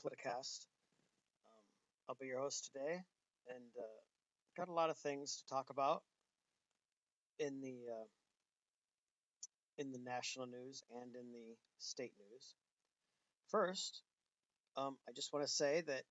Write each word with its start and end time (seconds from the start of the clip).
Politicast. 0.00 0.66
Um, 1.44 1.64
I'll 2.08 2.16
be 2.20 2.26
your 2.26 2.40
host 2.40 2.70
today, 2.72 3.02
and 3.48 3.64
uh, 3.78 4.00
got 4.56 4.68
a 4.68 4.72
lot 4.74 4.90
of 4.90 4.98
things 4.98 5.36
to 5.36 5.54
talk 5.54 5.70
about 5.70 6.02
in 7.38 7.60
the 7.60 7.76
uh, 7.90 8.06
in 9.78 9.92
the 9.92 9.98
national 9.98 10.46
news 10.46 10.82
and 11.02 11.14
in 11.16 11.32
the 11.32 11.56
state 11.78 12.12
news. 12.18 12.54
First, 13.50 14.02
um, 14.76 14.96
I 15.08 15.12
just 15.12 15.32
want 15.32 15.44
to 15.46 15.52
say 15.52 15.82
that 15.86 16.02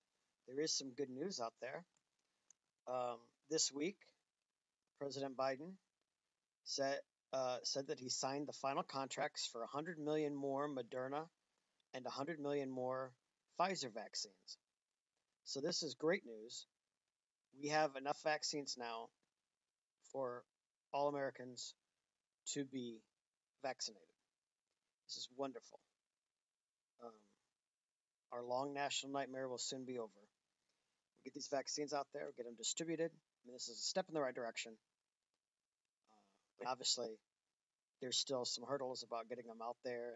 there 0.46 0.60
is 0.60 0.72
some 0.76 0.92
good 0.96 1.10
news 1.10 1.40
out 1.40 1.54
there. 1.60 1.84
Um, 2.88 3.18
this 3.50 3.72
week, 3.72 3.96
President 4.98 5.36
Biden 5.36 5.72
said 6.64 6.98
uh, 7.32 7.58
said 7.62 7.86
that 7.88 7.98
he 7.98 8.08
signed 8.08 8.46
the 8.46 8.52
final 8.52 8.82
contracts 8.82 9.48
for 9.50 9.60
100 9.60 9.98
million 9.98 10.34
more 10.34 10.68
Moderna 10.68 11.24
and 11.94 12.04
100 12.04 12.40
million 12.40 12.70
more 12.70 13.12
Pfizer 13.58 13.92
vaccines. 13.92 14.58
So 15.44 15.60
this 15.60 15.82
is 15.82 15.94
great 15.94 16.22
news. 16.24 16.66
We 17.60 17.68
have 17.68 17.96
enough 17.96 18.18
vaccines 18.24 18.76
now 18.78 19.08
for 20.12 20.44
all 20.92 21.08
Americans 21.08 21.74
to 22.54 22.64
be 22.64 23.00
vaccinated. 23.62 24.02
This 25.08 25.16
is 25.16 25.28
wonderful. 25.36 25.78
Um, 27.04 27.12
our 28.32 28.42
long 28.42 28.72
national 28.72 29.12
nightmare 29.12 29.48
will 29.48 29.58
soon 29.58 29.84
be 29.84 29.98
over. 29.98 30.10
We 31.18 31.24
get 31.24 31.34
these 31.34 31.48
vaccines 31.52 31.92
out 31.92 32.06
there, 32.12 32.32
get 32.36 32.46
them 32.46 32.54
distributed. 32.56 33.10
I 33.12 33.40
mean, 33.46 33.54
this 33.54 33.68
is 33.68 33.78
a 33.78 33.82
step 33.82 34.06
in 34.08 34.14
the 34.14 34.20
right 34.20 34.34
direction. 34.34 34.72
Uh, 36.10 36.20
but 36.58 36.68
obviously, 36.70 37.18
there's 38.00 38.18
still 38.18 38.44
some 38.44 38.64
hurdles 38.66 39.04
about 39.06 39.28
getting 39.28 39.46
them 39.46 39.60
out 39.62 39.76
there 39.84 40.14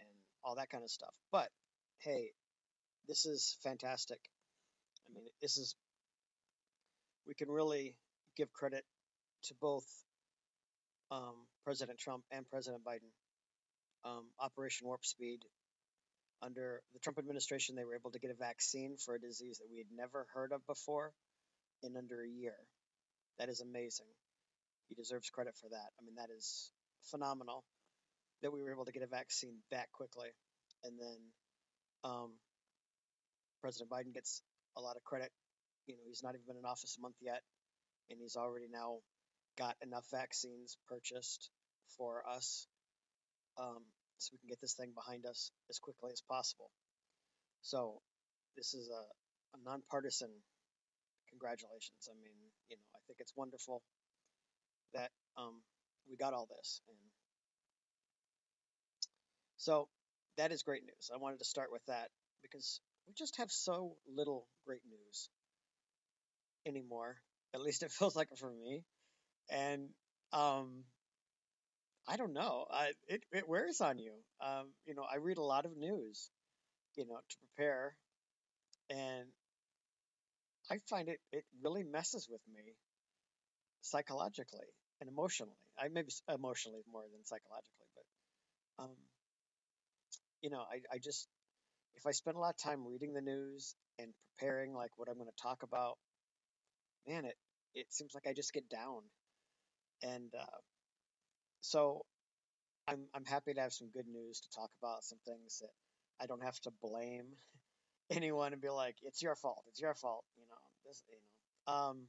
and 0.00 0.08
all 0.42 0.56
that 0.56 0.70
kind 0.70 0.82
of 0.82 0.90
stuff. 0.90 1.14
But 1.30 1.48
hey, 1.98 2.32
this 3.08 3.26
is 3.26 3.58
fantastic. 3.62 4.18
I 5.08 5.14
mean, 5.14 5.24
this 5.42 5.56
is 5.56 5.74
we 7.26 7.34
can 7.34 7.50
really 7.50 7.96
give 8.36 8.52
credit 8.52 8.84
to 9.44 9.54
both 9.60 9.84
um, 11.10 11.34
President 11.64 11.98
Trump 11.98 12.24
and 12.30 12.48
President 12.48 12.84
Biden. 12.84 13.10
Um, 14.04 14.26
Operation 14.38 14.86
Warp 14.86 15.04
Speed. 15.04 15.40
Under 16.42 16.82
the 16.92 16.98
Trump 16.98 17.18
administration, 17.18 17.74
they 17.74 17.84
were 17.84 17.94
able 17.94 18.10
to 18.10 18.18
get 18.18 18.30
a 18.30 18.34
vaccine 18.34 18.96
for 19.02 19.14
a 19.14 19.20
disease 19.20 19.58
that 19.58 19.70
we 19.70 19.78
had 19.78 19.86
never 19.96 20.26
heard 20.34 20.52
of 20.52 20.66
before 20.66 21.12
in 21.82 21.96
under 21.96 22.22
a 22.22 22.28
year. 22.28 22.56
That 23.38 23.48
is 23.48 23.60
amazing. 23.60 24.06
He 24.88 24.94
deserves 24.94 25.30
credit 25.30 25.54
for 25.56 25.68
that. 25.70 25.88
I 25.98 26.04
mean, 26.04 26.16
that 26.16 26.28
is 26.36 26.70
phenomenal 27.10 27.64
that 28.42 28.52
we 28.52 28.60
were 28.60 28.72
able 28.72 28.84
to 28.84 28.92
get 28.92 29.02
a 29.02 29.06
vaccine 29.06 29.56
that 29.70 29.90
quickly. 29.92 30.28
And 30.84 30.98
then 31.00 31.16
um, 32.04 32.32
President 33.64 33.88
Biden 33.88 34.12
gets 34.12 34.42
a 34.76 34.80
lot 34.82 34.96
of 34.96 35.02
credit. 35.04 35.32
You 35.86 35.94
know, 35.96 36.04
he's 36.06 36.22
not 36.22 36.34
even 36.34 36.44
been 36.46 36.60
in 36.60 36.68
office 36.68 36.98
a 36.98 37.00
month 37.00 37.16
yet, 37.22 37.40
and 38.10 38.20
he's 38.20 38.36
already 38.36 38.68
now 38.70 39.00
got 39.56 39.74
enough 39.80 40.04
vaccines 40.12 40.76
purchased 40.86 41.48
for 41.96 42.22
us 42.28 42.68
um, 43.58 43.80
so 44.18 44.32
we 44.34 44.38
can 44.38 44.50
get 44.50 44.60
this 44.60 44.74
thing 44.74 44.92
behind 44.94 45.24
us 45.24 45.50
as 45.70 45.78
quickly 45.78 46.10
as 46.12 46.20
possible. 46.20 46.68
So 47.62 48.02
this 48.54 48.74
is 48.74 48.90
a, 48.92 49.56
a 49.56 49.58
nonpartisan 49.64 50.28
congratulations. 51.30 52.04
I 52.04 52.12
mean, 52.20 52.36
you 52.68 52.76
know, 52.76 52.88
I 52.94 53.00
think 53.06 53.16
it's 53.20 53.32
wonderful 53.34 53.80
that 54.92 55.08
um, 55.38 55.62
we 56.10 56.18
got 56.18 56.34
all 56.34 56.46
this, 56.50 56.82
and 56.86 56.98
so 59.56 59.88
that 60.36 60.52
is 60.52 60.62
great 60.62 60.82
news. 60.82 61.10
I 61.14 61.16
wanted 61.16 61.38
to 61.38 61.46
start 61.46 61.72
with 61.72 61.82
that 61.86 62.08
because 62.42 62.80
we 63.06 63.14
just 63.14 63.36
have 63.38 63.50
so 63.50 63.96
little 64.06 64.46
great 64.66 64.82
news 64.88 65.30
anymore. 66.66 67.16
At 67.54 67.60
least 67.62 67.82
it 67.82 67.92
feels 67.92 68.16
like 68.16 68.30
it 68.32 68.38
for 68.38 68.50
me. 68.50 68.84
And 69.50 69.90
um, 70.32 70.84
I 72.06 72.16
don't 72.16 72.32
know. 72.32 72.66
I, 72.70 72.92
it, 73.08 73.24
it 73.32 73.48
wears 73.48 73.80
on 73.80 73.98
you. 73.98 74.12
Um, 74.40 74.72
you 74.86 74.94
know, 74.94 75.04
I 75.10 75.16
read 75.16 75.38
a 75.38 75.42
lot 75.42 75.64
of 75.64 75.76
news, 75.76 76.30
you 76.96 77.06
know, 77.06 77.18
to 77.28 77.36
prepare. 77.38 77.96
And 78.90 79.28
I 80.70 80.76
find 80.76 81.08
it, 81.08 81.20
it 81.32 81.46
really 81.62 81.84
messes 81.84 82.28
with 82.28 82.46
me 82.46 82.76
psychologically 83.82 84.66
and 85.00 85.08
emotionally. 85.08 85.56
I 85.78 85.88
maybe 85.88 86.12
emotionally 86.28 86.82
more 86.90 87.04
than 87.12 87.24
psychologically, 87.24 87.86
but 87.94 88.84
um, 88.84 88.96
you 90.42 90.50
know, 90.50 90.60
I, 90.60 90.80
I 90.94 90.98
just, 90.98 91.28
if 91.96 92.06
I 92.06 92.12
spend 92.12 92.36
a 92.36 92.40
lot 92.40 92.54
of 92.54 92.58
time 92.58 92.84
reading 92.86 93.12
the 93.14 93.20
news 93.20 93.74
and 93.98 94.12
preparing 94.38 94.74
like 94.74 94.90
what 94.96 95.08
I'm 95.08 95.16
going 95.16 95.26
to 95.28 95.42
talk 95.42 95.62
about, 95.62 95.98
man, 97.06 97.24
it, 97.24 97.36
it 97.74 97.86
seems 97.90 98.14
like 98.14 98.26
I 98.26 98.32
just 98.32 98.52
get 98.52 98.68
down. 98.68 99.02
And 100.02 100.32
uh, 100.38 100.58
so 101.60 102.04
I'm, 102.88 103.06
I'm 103.14 103.24
happy 103.24 103.54
to 103.54 103.60
have 103.60 103.72
some 103.72 103.88
good 103.88 104.06
news 104.06 104.40
to 104.40 104.50
talk 104.54 104.70
about, 104.82 105.04
some 105.04 105.18
things 105.24 105.60
that 105.60 105.70
I 106.20 106.26
don't 106.26 106.44
have 106.44 106.58
to 106.60 106.70
blame 106.82 107.26
anyone 108.10 108.52
and 108.52 108.62
be 108.62 108.70
like, 108.70 108.96
it's 109.02 109.22
your 109.22 109.34
fault, 109.36 109.62
it's 109.68 109.80
your 109.80 109.94
fault, 109.94 110.24
you 110.36 110.44
know, 110.48 110.56
this, 110.86 111.02
you 111.08 111.16
know. 111.16 111.72
Um, 111.72 112.08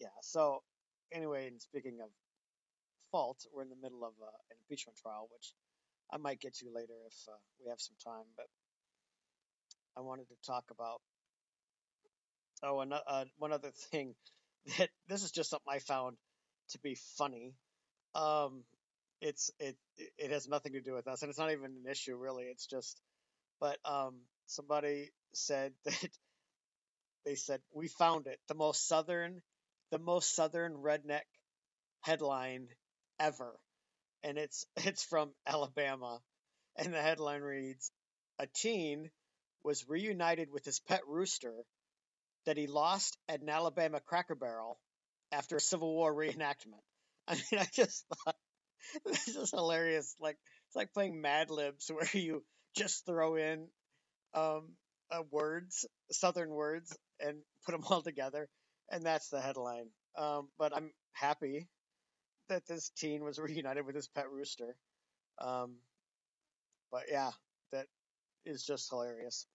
yeah, 0.00 0.08
so 0.22 0.62
anyway, 1.12 1.48
and 1.48 1.60
speaking 1.60 1.98
of 2.02 2.08
fault, 3.12 3.44
we're 3.52 3.62
in 3.62 3.68
the 3.68 3.76
middle 3.82 4.04
of 4.04 4.14
uh, 4.22 4.32
an 4.50 4.56
impeachment 4.62 4.98
trial, 4.98 5.28
which 5.32 5.52
I 6.12 6.18
might 6.18 6.40
get 6.40 6.54
to 6.56 6.66
later 6.74 6.94
if 7.06 7.14
uh, 7.28 7.36
we 7.62 7.70
have 7.70 7.80
some 7.80 7.96
time, 8.04 8.26
but 8.36 8.46
I 9.96 10.00
wanted 10.00 10.28
to 10.28 10.34
talk 10.46 10.64
about. 10.70 11.00
Oh, 12.62 12.80
and 12.80 12.92
uh, 12.92 13.24
one 13.38 13.52
other 13.52 13.70
thing 13.90 14.14
that 14.78 14.90
this 15.08 15.22
is 15.22 15.30
just 15.30 15.50
something 15.50 15.72
I 15.72 15.78
found 15.78 16.16
to 16.70 16.78
be 16.80 16.96
funny. 17.18 17.54
Um, 18.14 18.64
it's 19.20 19.50
it 19.60 19.76
it 20.18 20.30
has 20.30 20.48
nothing 20.48 20.72
to 20.72 20.80
do 20.80 20.94
with 20.94 21.06
us, 21.08 21.22
and 21.22 21.30
it's 21.30 21.38
not 21.38 21.52
even 21.52 21.76
an 21.84 21.90
issue 21.90 22.16
really. 22.16 22.44
It's 22.44 22.66
just, 22.66 23.00
but 23.60 23.78
um, 23.84 24.16
somebody 24.46 25.10
said 25.34 25.72
that 25.84 26.10
they 27.24 27.34
said 27.34 27.60
we 27.72 27.88
found 27.88 28.26
it, 28.26 28.38
the 28.48 28.54
most 28.54 28.86
southern, 28.86 29.42
the 29.90 29.98
most 29.98 30.34
southern 30.34 30.74
redneck 30.74 31.26
headline 32.02 32.68
ever 33.18 33.54
and 34.22 34.38
it's 34.38 34.66
it's 34.76 35.04
from 35.04 35.30
Alabama, 35.46 36.20
and 36.76 36.92
the 36.92 37.02
headline 37.02 37.42
reads: 37.42 37.90
"A 38.38 38.46
teen 38.46 39.10
was 39.64 39.88
reunited 39.88 40.50
with 40.50 40.64
his 40.64 40.80
pet 40.80 41.02
rooster 41.06 41.54
that 42.46 42.56
he 42.56 42.66
lost 42.66 43.18
at 43.28 43.42
an 43.42 43.48
Alabama 43.48 44.00
Cracker 44.00 44.34
Barrel 44.34 44.78
after 45.32 45.56
a 45.56 45.60
Civil 45.60 45.94
War 45.94 46.14
reenactment." 46.14 46.82
I 47.28 47.34
mean, 47.34 47.60
I 47.60 47.66
just 47.72 48.04
thought 48.24 48.36
this 49.04 49.28
is 49.28 49.50
hilarious. 49.50 50.16
Like 50.20 50.38
it's 50.66 50.76
like 50.76 50.92
playing 50.92 51.20
Mad 51.20 51.50
Libs, 51.50 51.90
where 51.90 52.08
you 52.12 52.44
just 52.76 53.06
throw 53.06 53.36
in 53.36 53.68
um, 54.34 54.70
uh, 55.10 55.22
words, 55.30 55.86
Southern 56.10 56.50
words, 56.50 56.96
and 57.20 57.38
put 57.64 57.72
them 57.72 57.84
all 57.88 58.02
together, 58.02 58.48
and 58.90 59.04
that's 59.04 59.28
the 59.28 59.40
headline. 59.40 59.88
Um, 60.16 60.48
but 60.58 60.76
I'm 60.76 60.90
happy 61.12 61.68
that 62.50 62.66
this 62.66 62.90
teen 62.90 63.24
was 63.24 63.38
reunited 63.40 63.86
with 63.86 63.96
his 63.96 64.08
pet 64.08 64.30
rooster. 64.30 64.76
Um, 65.38 65.76
but 66.92 67.04
yeah, 67.10 67.30
that 67.72 67.86
is 68.44 68.64
just 68.64 68.90
hilarious. 68.90 69.46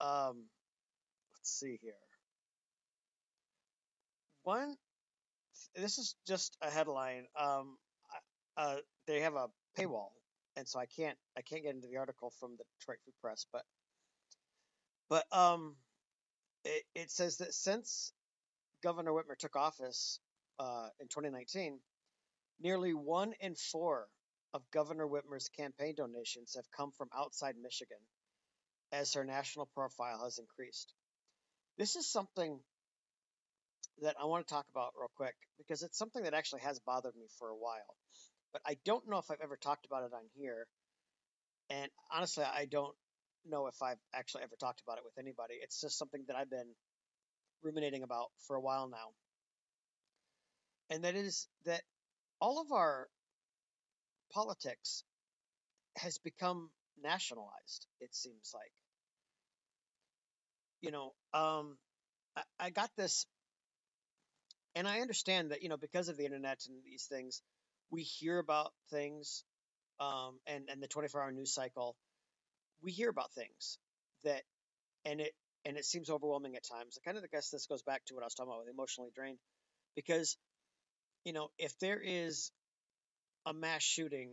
Um, 0.00 0.44
let's 1.34 1.50
see 1.58 1.78
here. 1.82 1.94
One, 4.44 4.76
this 5.74 5.98
is 5.98 6.14
just 6.26 6.56
a 6.62 6.70
headline. 6.70 7.24
Um, 7.38 7.76
uh, 8.56 8.76
they 9.06 9.20
have 9.20 9.34
a 9.34 9.48
paywall, 9.76 10.10
and 10.56 10.68
so 10.68 10.78
I 10.78 10.86
can't 10.86 11.16
I 11.36 11.42
can't 11.42 11.62
get 11.64 11.74
into 11.74 11.88
the 11.88 11.96
article 11.96 12.32
from 12.38 12.52
the 12.56 12.64
Detroit 12.78 12.98
Free 13.04 13.12
Press, 13.20 13.46
but 13.52 13.62
but 15.08 15.24
um, 15.32 15.76
it, 16.64 16.84
it 16.94 17.10
says 17.10 17.38
that 17.38 17.54
since 17.54 18.12
Governor 18.82 19.12
Whitmer 19.12 19.36
took 19.38 19.56
office, 19.56 20.20
uh, 20.58 20.88
in 21.00 21.08
2019, 21.08 21.78
nearly 22.60 22.94
one 22.94 23.32
in 23.40 23.54
four 23.54 24.06
of 24.54 24.62
Governor 24.72 25.06
Whitmer's 25.06 25.48
campaign 25.48 25.94
donations 25.96 26.54
have 26.56 26.64
come 26.76 26.90
from 26.96 27.08
outside 27.16 27.56
Michigan 27.60 27.98
as 28.92 29.14
her 29.14 29.24
national 29.24 29.66
profile 29.66 30.22
has 30.24 30.38
increased. 30.38 30.94
This 31.78 31.96
is 31.96 32.10
something 32.10 32.58
that 34.02 34.16
I 34.20 34.26
want 34.26 34.46
to 34.46 34.54
talk 34.54 34.66
about 34.70 34.92
real 34.98 35.10
quick 35.16 35.34
because 35.58 35.82
it's 35.82 35.98
something 35.98 36.22
that 36.24 36.34
actually 36.34 36.60
has 36.62 36.78
bothered 36.80 37.14
me 37.16 37.26
for 37.38 37.48
a 37.48 37.56
while. 37.56 37.96
But 38.52 38.62
I 38.66 38.76
don't 38.84 39.08
know 39.08 39.18
if 39.18 39.30
I've 39.30 39.40
ever 39.42 39.56
talked 39.56 39.86
about 39.86 40.04
it 40.04 40.12
on 40.14 40.22
here. 40.34 40.66
And 41.68 41.90
honestly, 42.12 42.44
I 42.44 42.66
don't 42.66 42.94
know 43.44 43.66
if 43.66 43.82
I've 43.82 44.00
actually 44.14 44.44
ever 44.44 44.56
talked 44.58 44.80
about 44.86 44.98
it 44.98 45.04
with 45.04 45.18
anybody. 45.18 45.54
It's 45.62 45.80
just 45.80 45.98
something 45.98 46.24
that 46.28 46.36
I've 46.36 46.50
been 46.50 46.74
ruminating 47.62 48.02
about 48.02 48.28
for 48.46 48.56
a 48.56 48.60
while 48.60 48.88
now 48.88 49.08
and 50.90 51.04
that 51.04 51.14
is 51.14 51.48
that 51.64 51.82
all 52.40 52.60
of 52.60 52.72
our 52.72 53.08
politics 54.32 55.04
has 55.96 56.18
become 56.18 56.70
nationalized. 57.02 57.86
It 58.00 58.14
seems 58.14 58.52
like. 58.54 58.72
You 60.82 60.90
know, 60.90 61.12
um, 61.34 61.78
I, 62.36 62.42
I 62.60 62.70
got 62.70 62.90
this, 62.96 63.26
and 64.74 64.86
I 64.86 65.00
understand 65.00 65.50
that 65.50 65.62
you 65.62 65.68
know 65.68 65.76
because 65.76 66.08
of 66.08 66.16
the 66.16 66.24
internet 66.24 66.60
and 66.68 66.78
these 66.84 67.04
things, 67.04 67.42
we 67.90 68.02
hear 68.02 68.38
about 68.38 68.72
things, 68.90 69.44
um, 70.00 70.38
and 70.46 70.68
and 70.70 70.82
the 70.82 70.88
twenty 70.88 71.08
four 71.08 71.22
hour 71.22 71.32
news 71.32 71.54
cycle, 71.54 71.96
we 72.82 72.92
hear 72.92 73.10
about 73.10 73.32
things 73.32 73.78
that, 74.24 74.42
and 75.04 75.20
it 75.20 75.32
and 75.64 75.76
it 75.76 75.84
seems 75.84 76.10
overwhelming 76.10 76.56
at 76.56 76.64
times. 76.64 76.98
I 76.98 77.08
kind 77.10 77.22
of 77.22 77.30
guess 77.30 77.50
this 77.50 77.66
goes 77.66 77.82
back 77.82 78.04
to 78.06 78.14
what 78.14 78.22
I 78.22 78.26
was 78.26 78.34
talking 78.34 78.52
about 78.52 78.64
with 78.66 78.74
emotionally 78.74 79.10
drained, 79.14 79.38
because, 79.96 80.36
you 81.26 81.32
know, 81.32 81.48
if 81.58 81.76
there 81.80 82.00
is 82.00 82.52
a 83.46 83.52
mass 83.52 83.82
shooting, 83.82 84.30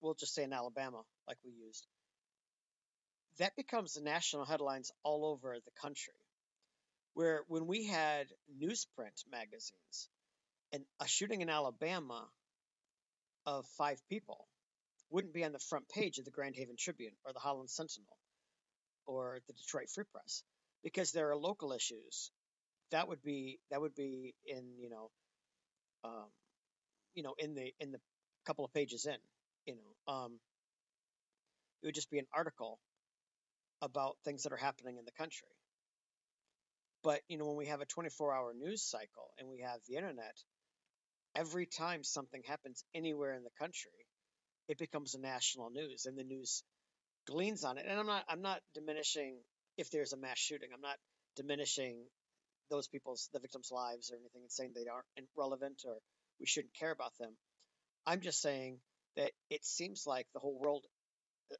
we'll 0.00 0.14
just 0.14 0.32
say 0.32 0.44
in 0.44 0.52
Alabama, 0.52 1.02
like 1.26 1.38
we 1.44 1.50
used, 1.50 1.88
that 3.40 3.56
becomes 3.56 3.94
the 3.94 4.00
national 4.00 4.44
headlines 4.44 4.92
all 5.02 5.26
over 5.26 5.56
the 5.56 5.72
country. 5.82 6.14
Where 7.14 7.42
when 7.48 7.66
we 7.66 7.86
had 7.86 8.28
newsprint 8.62 9.24
magazines, 9.28 10.08
and 10.72 10.84
a 11.00 11.08
shooting 11.08 11.40
in 11.40 11.50
Alabama 11.50 12.28
of 13.44 13.66
five 13.76 14.00
people 14.08 14.46
wouldn't 15.10 15.34
be 15.34 15.44
on 15.44 15.50
the 15.50 15.58
front 15.58 15.88
page 15.88 16.18
of 16.18 16.24
the 16.24 16.30
Grand 16.30 16.54
Haven 16.54 16.76
Tribune 16.78 17.14
or 17.26 17.32
the 17.32 17.40
Holland 17.40 17.70
Sentinel 17.70 18.16
or 19.04 19.40
the 19.48 19.52
Detroit 19.52 19.90
Free 19.92 20.04
Press 20.12 20.44
because 20.84 21.10
there 21.10 21.30
are 21.30 21.36
local 21.36 21.72
issues. 21.72 22.30
That 22.92 23.08
would 23.08 23.22
be 23.22 23.58
that 23.72 23.80
would 23.80 23.96
be 23.96 24.34
in 24.46 24.78
you 24.78 24.90
know, 24.90 25.10
um, 26.04 26.28
you 27.14 27.22
know 27.22 27.34
in 27.38 27.54
the 27.54 27.72
in 27.80 27.92
the 27.92 27.98
couple 28.46 28.64
of 28.64 28.72
pages 28.72 29.06
in 29.06 29.16
you 29.66 29.76
know 29.76 30.12
um, 30.12 30.38
it 31.82 31.86
would 31.86 31.94
just 31.94 32.10
be 32.10 32.18
an 32.18 32.26
article 32.34 32.78
about 33.82 34.16
things 34.24 34.42
that 34.44 34.52
are 34.52 34.56
happening 34.56 34.96
in 34.98 35.04
the 35.04 35.12
country. 35.12 35.48
But 37.02 37.20
you 37.28 37.38
know 37.38 37.46
when 37.46 37.56
we 37.56 37.66
have 37.66 37.80
a 37.80 37.86
24 37.86 38.34
hour 38.34 38.54
news 38.54 38.82
cycle 38.82 39.30
and 39.38 39.48
we 39.48 39.60
have 39.60 39.80
the 39.88 39.96
internet, 39.96 40.36
every 41.36 41.66
time 41.66 42.02
something 42.02 42.42
happens 42.46 42.84
anywhere 42.94 43.34
in 43.34 43.44
the 43.44 43.50
country, 43.58 43.90
it 44.68 44.78
becomes 44.78 45.14
a 45.14 45.20
national 45.20 45.70
news 45.70 46.06
and 46.06 46.16
the 46.18 46.24
news 46.24 46.62
gleans 47.26 47.64
on 47.64 47.78
it. 47.78 47.86
And 47.88 47.98
I'm 47.98 48.06
not 48.06 48.24
I'm 48.28 48.42
not 48.42 48.60
diminishing 48.74 49.36
if 49.76 49.90
there's 49.90 50.12
a 50.12 50.16
mass 50.16 50.38
shooting. 50.38 50.68
I'm 50.74 50.80
not 50.80 50.96
diminishing 51.36 52.04
those 52.70 52.88
people's 52.88 53.28
the 53.32 53.40
victims' 53.40 53.70
lives 53.72 54.10
or 54.10 54.16
anything 54.16 54.42
and 54.42 54.50
saying 54.50 54.72
they 54.74 54.88
aren't 54.90 55.28
relevant 55.36 55.82
or 55.86 55.98
we 56.40 56.46
shouldn't 56.46 56.74
care 56.74 56.90
about 56.90 57.12
them. 57.18 57.36
I'm 58.06 58.20
just 58.20 58.40
saying 58.40 58.78
that 59.16 59.30
it 59.50 59.64
seems 59.64 60.04
like 60.06 60.26
the 60.34 60.40
whole 60.40 60.58
world 60.58 60.84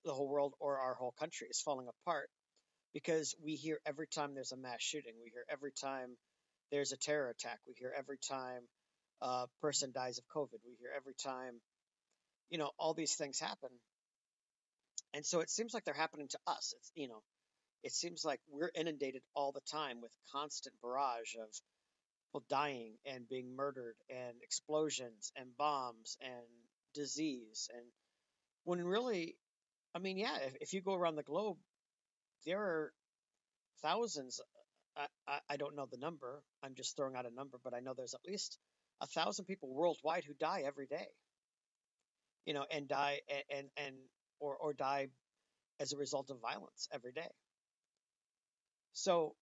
the 0.04 0.12
whole 0.12 0.28
world 0.28 0.54
or 0.60 0.78
our 0.78 0.94
whole 0.94 1.14
country 1.18 1.46
is 1.48 1.60
falling 1.60 1.88
apart 1.88 2.28
because 2.94 3.34
we 3.44 3.54
hear 3.54 3.78
every 3.86 4.06
time 4.06 4.34
there's 4.34 4.52
a 4.52 4.56
mass 4.56 4.80
shooting, 4.80 5.12
we 5.22 5.30
hear 5.30 5.44
every 5.50 5.72
time 5.72 6.16
there's 6.70 6.92
a 6.92 6.96
terror 6.96 7.28
attack, 7.28 7.58
we 7.66 7.74
hear 7.76 7.92
every 7.96 8.18
time 8.18 8.62
a 9.20 9.46
person 9.60 9.92
dies 9.92 10.18
of 10.18 10.24
COVID, 10.34 10.58
we 10.64 10.74
hear 10.78 10.90
every 10.96 11.14
time, 11.14 11.60
you 12.50 12.58
know, 12.58 12.70
all 12.78 12.94
these 12.94 13.14
things 13.14 13.38
happen. 13.38 13.70
And 15.12 15.24
so 15.24 15.40
it 15.40 15.50
seems 15.50 15.74
like 15.74 15.84
they're 15.84 15.94
happening 15.94 16.28
to 16.28 16.38
us. 16.46 16.74
It's, 16.78 16.90
you 16.94 17.08
know, 17.08 17.22
it 17.84 17.92
seems 17.92 18.24
like 18.24 18.40
we're 18.50 18.70
inundated 18.74 19.22
all 19.34 19.52
the 19.52 19.60
time 19.70 20.00
with 20.00 20.10
constant 20.32 20.74
barrage 20.82 21.34
of 21.40 21.48
people 22.34 22.44
dying 22.48 22.94
and 23.04 23.28
being 23.28 23.54
murdered 23.54 23.94
and 24.08 24.34
explosions 24.42 25.30
and 25.36 25.56
bombs 25.58 26.16
and 26.22 26.46
disease. 26.94 27.68
And 27.72 27.84
when 28.64 28.82
really, 28.82 29.36
I 29.94 29.98
mean, 29.98 30.16
yeah, 30.16 30.36
if, 30.46 30.54
if 30.62 30.72
you 30.72 30.80
go 30.80 30.94
around 30.94 31.16
the 31.16 31.22
globe, 31.22 31.58
there 32.46 32.60
are 32.60 32.92
thousands. 33.82 34.40
I, 34.96 35.06
I, 35.28 35.38
I 35.50 35.56
don't 35.58 35.76
know 35.76 35.86
the 35.90 35.98
number. 35.98 36.42
I'm 36.62 36.74
just 36.74 36.96
throwing 36.96 37.16
out 37.16 37.26
a 37.30 37.34
number, 37.34 37.58
but 37.62 37.74
I 37.74 37.80
know 37.80 37.92
there's 37.94 38.14
at 38.14 38.26
least 38.26 38.58
a 39.02 39.06
thousand 39.06 39.44
people 39.44 39.68
worldwide 39.74 40.24
who 40.24 40.32
die 40.40 40.62
every 40.66 40.86
day. 40.86 41.06
You 42.46 42.54
know, 42.54 42.64
and 42.70 42.88
die 42.88 43.20
and, 43.28 43.58
and, 43.58 43.68
and 43.76 43.96
or, 44.40 44.56
or 44.56 44.72
die 44.72 45.08
as 45.80 45.92
a 45.92 45.98
result 45.98 46.30
of 46.30 46.40
violence 46.40 46.88
every 46.92 47.12
day. 47.12 47.28
So 48.94 49.34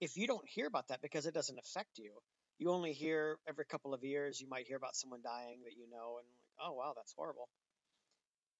if 0.00 0.16
you 0.16 0.26
don't 0.26 0.46
hear 0.46 0.66
about 0.66 0.88
that 0.88 1.02
because 1.02 1.26
it 1.26 1.34
doesn't 1.34 1.58
affect 1.58 1.98
you, 1.98 2.12
you 2.58 2.70
only 2.70 2.92
hear 2.92 3.38
every 3.48 3.64
couple 3.64 3.92
of 3.92 4.04
years, 4.04 4.40
you 4.40 4.48
might 4.48 4.66
hear 4.66 4.76
about 4.76 4.96
someone 4.96 5.20
dying 5.22 5.60
that 5.64 5.76
you 5.76 5.88
know, 5.90 6.18
and 6.18 6.26
like, 6.28 6.68
oh, 6.68 6.74
wow, 6.74 6.92
that's 6.96 7.12
horrible. 7.16 7.48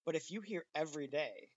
But 0.04 0.14
if 0.14 0.30
you 0.30 0.40
hear 0.40 0.64
every 0.74 1.06
day, 1.06 1.48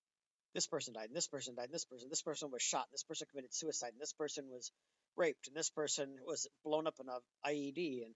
this 0.54 0.68
person 0.68 0.94
died, 0.94 1.08
and 1.08 1.16
this 1.16 1.28
person 1.28 1.56
died, 1.56 1.66
and 1.66 1.74
this 1.74 1.86
person, 1.86 2.08
this 2.10 2.22
person 2.22 2.50
was 2.52 2.62
shot, 2.62 2.88
and 2.90 2.94
this 2.94 3.04
person 3.04 3.28
committed 3.30 3.54
suicide, 3.54 3.92
and 3.94 4.02
this 4.02 4.14
person 4.14 4.46
was 4.50 4.72
raped, 5.16 5.48
and 5.48 5.56
this 5.56 5.70
person 5.70 6.16
was 6.26 6.48
blown 6.64 6.88
up 6.88 6.96
in 7.00 7.08
a 7.08 7.50
IED, 7.50 8.06
and 8.06 8.16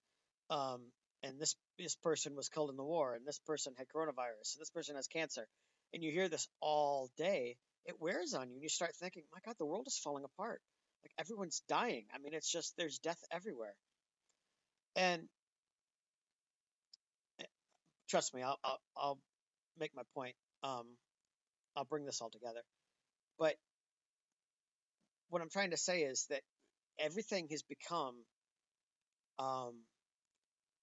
um, 0.50 0.80
and 1.22 1.38
this 1.38 1.54
this 1.78 1.94
person 1.96 2.34
was 2.34 2.48
killed 2.48 2.70
in 2.70 2.76
the 2.76 2.84
war, 2.84 3.14
and 3.14 3.26
this 3.26 3.38
person 3.46 3.74
had 3.78 3.86
coronavirus, 3.94 4.56
and 4.56 4.60
this 4.60 4.70
person 4.70 4.96
has 4.96 5.06
cancer, 5.06 5.46
and 5.92 6.02
you 6.02 6.10
hear 6.10 6.28
this 6.28 6.48
all 6.60 7.10
day, 7.16 7.56
it 7.86 8.00
wears 8.00 8.34
on 8.34 8.48
you, 8.48 8.54
and 8.54 8.62
you 8.62 8.68
start 8.68 8.92
thinking, 8.96 9.22
my 9.32 9.40
God, 9.44 9.56
the 9.58 9.66
world 9.66 9.86
is 9.86 9.98
falling 9.98 10.24
apart. 10.24 10.60
Like 11.04 11.12
everyone's 11.18 11.62
dying. 11.68 12.06
I 12.14 12.18
mean, 12.18 12.32
it's 12.34 12.50
just 12.50 12.74
there's 12.78 12.98
death 12.98 13.20
everywhere, 13.30 13.74
and 14.96 15.22
eh, 17.40 17.44
trust 18.08 18.34
me, 18.34 18.42
I'll 18.42 18.58
I'll, 18.64 18.80
I'll 18.96 19.18
make 19.78 19.94
my 19.94 20.02
point. 20.14 20.34
Um, 20.62 20.86
I'll 21.76 21.84
bring 21.84 22.06
this 22.06 22.20
all 22.22 22.30
together, 22.30 22.62
but 23.38 23.54
what 25.28 25.42
I'm 25.42 25.50
trying 25.50 25.72
to 25.72 25.76
say 25.76 26.02
is 26.02 26.26
that 26.30 26.40
everything 26.98 27.48
has 27.50 27.62
become 27.62 28.14
um, 29.38 29.74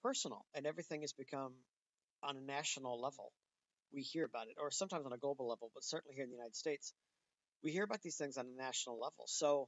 personal, 0.03 0.45
and 0.53 0.67
everything 0.67 1.01
has 1.01 1.13
become 1.13 1.53
on 2.23 2.37
a 2.37 2.41
national 2.41 3.01
level 3.01 3.31
we 3.93 4.01
hear 4.01 4.25
about 4.25 4.47
it, 4.47 4.55
or 4.59 4.71
sometimes 4.71 5.05
on 5.05 5.13
a 5.13 5.17
global 5.17 5.47
level, 5.47 5.71
but 5.73 5.83
certainly 5.83 6.15
here 6.15 6.23
in 6.23 6.29
the 6.29 6.35
United 6.35 6.55
States, 6.55 6.93
we 7.63 7.71
hear 7.71 7.83
about 7.83 8.01
these 8.01 8.17
things 8.17 8.37
on 8.37 8.45
a 8.45 8.61
national 8.61 8.99
level. 8.99 9.25
So 9.27 9.67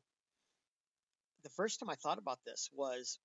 the 1.44 1.50
first 1.50 1.80
time 1.80 1.90
I 1.90 1.96
thought 1.96 2.18
about 2.18 2.40
this 2.46 2.70
was 2.74 3.20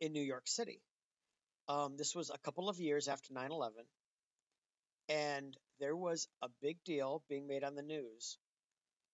in 0.00 0.12
New 0.12 0.22
York 0.22 0.46
City. 0.46 0.80
Um, 1.68 1.96
this 1.96 2.14
was 2.14 2.30
a 2.30 2.38
couple 2.38 2.68
of 2.68 2.78
years 2.78 3.08
after 3.08 3.32
9 3.32 3.50
11, 3.50 3.74
and 5.08 5.56
there 5.80 5.96
was 5.96 6.28
a 6.42 6.48
big 6.62 6.78
deal 6.84 7.22
being 7.28 7.46
made 7.46 7.62
on 7.62 7.74
the 7.74 7.82
news 7.82 8.38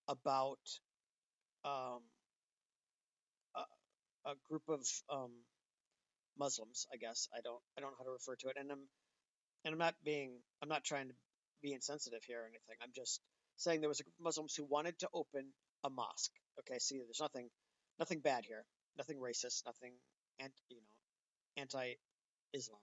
about 0.08 0.60
um, 1.64 2.00
a, 3.56 4.30
a, 4.30 4.34
group 4.48 4.62
of 4.68 4.86
um, 5.10 5.32
Muslims, 6.38 6.86
I 6.92 6.96
guess. 6.96 7.28
I 7.34 7.40
don't 7.42 7.60
I 7.76 7.80
don't 7.80 7.90
know 7.90 7.96
how 7.98 8.04
to 8.04 8.10
refer 8.10 8.36
to 8.36 8.48
it, 8.48 8.56
and 8.58 8.70
I'm 8.70 8.86
and 9.64 9.72
I'm 9.72 9.78
not 9.78 9.94
being, 10.04 10.32
I'm 10.62 10.68
not 10.68 10.84
trying 10.84 11.08
to 11.08 11.14
be 11.62 11.72
insensitive 11.72 12.22
here 12.26 12.40
or 12.40 12.46
anything. 12.46 12.76
I'm 12.82 12.92
just 12.94 13.20
saying 13.56 13.80
there 13.80 13.88
was 13.88 14.00
a 14.00 14.04
group 14.04 14.14
of 14.18 14.24
Muslims 14.24 14.54
who 14.54 14.64
wanted 14.64 14.98
to 15.00 15.08
open 15.14 15.46
a 15.84 15.90
mosque. 15.90 16.32
Okay, 16.60 16.78
see, 16.78 16.98
there's 16.98 17.20
nothing, 17.20 17.48
nothing 17.98 18.20
bad 18.20 18.44
here, 18.44 18.64
nothing 18.98 19.18
racist, 19.18 19.64
nothing, 19.66 19.92
anti, 20.40 20.54
you 20.68 20.76
know, 20.76 21.62
anti-Islam. 21.62 22.80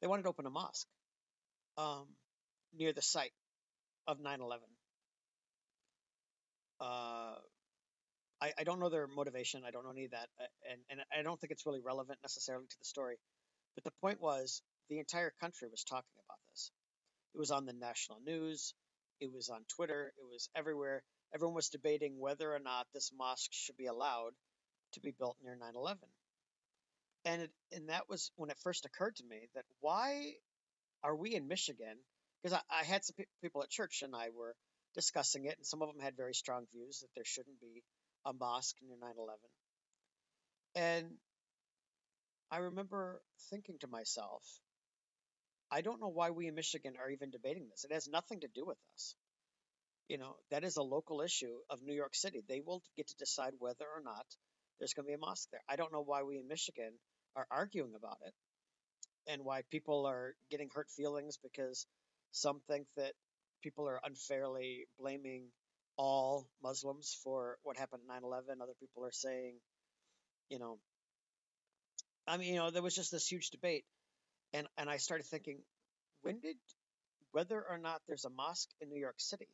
They 0.00 0.06
wanted 0.06 0.22
to 0.22 0.28
open 0.28 0.46
a 0.46 0.50
mosque 0.50 0.86
um, 1.76 2.06
near 2.76 2.92
the 2.92 3.02
site 3.02 3.32
of 4.06 4.18
9/11. 4.18 4.58
Uh, 6.80 7.36
I, 8.40 8.52
I 8.58 8.64
don't 8.64 8.80
know 8.80 8.88
their 8.88 9.06
motivation. 9.06 9.62
I 9.66 9.70
don't 9.70 9.84
know 9.84 9.90
any 9.90 10.06
of 10.06 10.12
that, 10.12 10.28
uh, 10.40 10.46
and 10.70 10.80
and 10.90 11.00
I 11.16 11.22
don't 11.22 11.38
think 11.40 11.50
it's 11.50 11.66
really 11.66 11.80
relevant 11.80 12.18
necessarily 12.22 12.66
to 12.66 12.78
the 12.78 12.84
story. 12.84 13.16
But 13.74 13.84
the 13.84 13.92
point 14.00 14.20
was, 14.20 14.62
the 14.90 14.98
entire 14.98 15.32
country 15.40 15.68
was 15.70 15.84
talking 15.84 16.18
about 16.26 16.38
this. 16.50 16.72
It 17.34 17.38
was 17.38 17.50
on 17.50 17.64
the 17.64 17.72
national 17.72 18.18
news, 18.26 18.74
it 19.20 19.32
was 19.32 19.48
on 19.48 19.64
Twitter, 19.68 20.12
it 20.18 20.24
was 20.30 20.50
everywhere. 20.54 21.02
Everyone 21.32 21.54
was 21.54 21.68
debating 21.68 22.18
whether 22.18 22.52
or 22.52 22.58
not 22.58 22.88
this 22.92 23.12
mosque 23.16 23.52
should 23.52 23.76
be 23.76 23.86
allowed 23.86 24.32
to 24.92 25.00
be 25.00 25.12
built 25.12 25.36
near 25.42 25.56
9 25.56 25.72
11. 25.76 25.98
And, 27.24 27.48
and 27.72 27.88
that 27.88 28.08
was 28.08 28.32
when 28.36 28.50
it 28.50 28.58
first 28.64 28.84
occurred 28.84 29.16
to 29.16 29.24
me 29.24 29.48
that 29.54 29.64
why 29.80 30.32
are 31.04 31.14
we 31.14 31.34
in 31.34 31.46
Michigan? 31.46 31.96
Because 32.42 32.58
I, 32.58 32.80
I, 32.80 32.84
had 32.84 33.04
some 33.04 33.14
pe- 33.16 33.24
people 33.42 33.62
at 33.62 33.68
church 33.70 34.02
and 34.02 34.16
I 34.16 34.30
were 34.30 34.56
discussing 34.94 35.44
it, 35.44 35.56
and 35.56 35.66
some 35.66 35.82
of 35.82 35.88
them 35.88 36.02
had 36.02 36.16
very 36.16 36.34
strong 36.34 36.66
views 36.72 37.00
that 37.00 37.10
there 37.14 37.24
shouldn't 37.24 37.60
be 37.60 37.84
a 38.26 38.32
mosque 38.32 38.76
near 38.82 38.96
9 39.00 39.10
11. 39.16 39.38
And 40.74 41.10
I 42.50 42.58
remember 42.58 43.22
thinking 43.50 43.76
to 43.80 43.86
myself, 43.86 44.42
I 45.70 45.82
don't 45.82 46.00
know 46.00 46.08
why 46.08 46.30
we 46.30 46.48
in 46.48 46.54
Michigan 46.54 46.94
are 47.02 47.10
even 47.10 47.30
debating 47.30 47.68
this. 47.70 47.84
It 47.84 47.92
has 47.92 48.08
nothing 48.08 48.40
to 48.40 48.48
do 48.48 48.64
with 48.66 48.78
us. 48.94 49.14
You 50.08 50.18
know, 50.18 50.34
that 50.50 50.64
is 50.64 50.76
a 50.76 50.82
local 50.82 51.20
issue 51.20 51.58
of 51.70 51.82
New 51.82 51.94
York 51.94 52.14
City. 52.14 52.42
They 52.48 52.60
will 52.60 52.82
get 52.96 53.06
to 53.08 53.14
decide 53.16 53.52
whether 53.58 53.84
or 53.84 54.02
not 54.02 54.26
there's 54.78 54.94
going 54.94 55.06
to 55.06 55.10
be 55.10 55.14
a 55.14 55.18
mosque 55.18 55.48
there. 55.52 55.62
I 55.68 55.76
don't 55.76 55.92
know 55.92 56.02
why 56.02 56.22
we 56.24 56.38
in 56.38 56.48
Michigan 56.48 56.92
are 57.36 57.46
arguing 57.50 57.94
about 57.96 58.18
it 58.26 58.34
and 59.28 59.44
why 59.44 59.62
people 59.70 60.06
are 60.06 60.34
getting 60.50 60.68
hurt 60.74 60.88
feelings 60.90 61.38
because 61.42 61.86
some 62.32 62.60
think 62.68 62.86
that 62.96 63.12
people 63.62 63.86
are 63.88 64.00
unfairly 64.04 64.86
blaming 64.98 65.44
all 65.96 66.48
Muslims 66.62 67.16
for 67.22 67.58
what 67.62 67.76
happened 67.76 68.02
at 68.08 68.22
9/11. 68.22 68.60
Other 68.62 68.74
people 68.80 69.04
are 69.04 69.12
saying, 69.12 69.60
you 70.48 70.58
know, 70.58 70.78
I 72.26 72.36
mean, 72.36 72.54
you 72.54 72.60
know, 72.60 72.70
there 72.70 72.82
was 72.82 72.94
just 72.94 73.12
this 73.12 73.26
huge 73.26 73.50
debate, 73.50 73.84
and 74.52 74.66
and 74.78 74.90
I 74.90 74.98
started 74.98 75.26
thinking, 75.26 75.58
when 76.22 76.40
did 76.40 76.56
whether 77.32 77.62
or 77.62 77.78
not 77.78 78.02
there's 78.08 78.24
a 78.24 78.30
mosque 78.30 78.70
in 78.80 78.88
New 78.88 79.00
York 79.00 79.16
City 79.18 79.48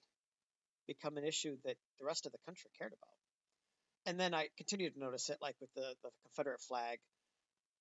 become 0.87 1.17
an 1.17 1.25
issue 1.25 1.57
that 1.65 1.77
the 1.99 2.07
rest 2.07 2.27
of 2.27 2.33
the 2.33 2.39
country 2.47 2.71
cared 2.79 2.93
about? 2.93 3.17
And 4.07 4.21
then 4.21 4.35
I 4.35 4.49
continued 4.57 4.95
to 4.95 5.01
notice 5.01 5.31
it, 5.31 5.39
like 5.43 5.57
with 5.61 5.73
the, 5.75 5.95
the 6.05 6.11
Confederate 6.25 6.61
flag 6.61 6.99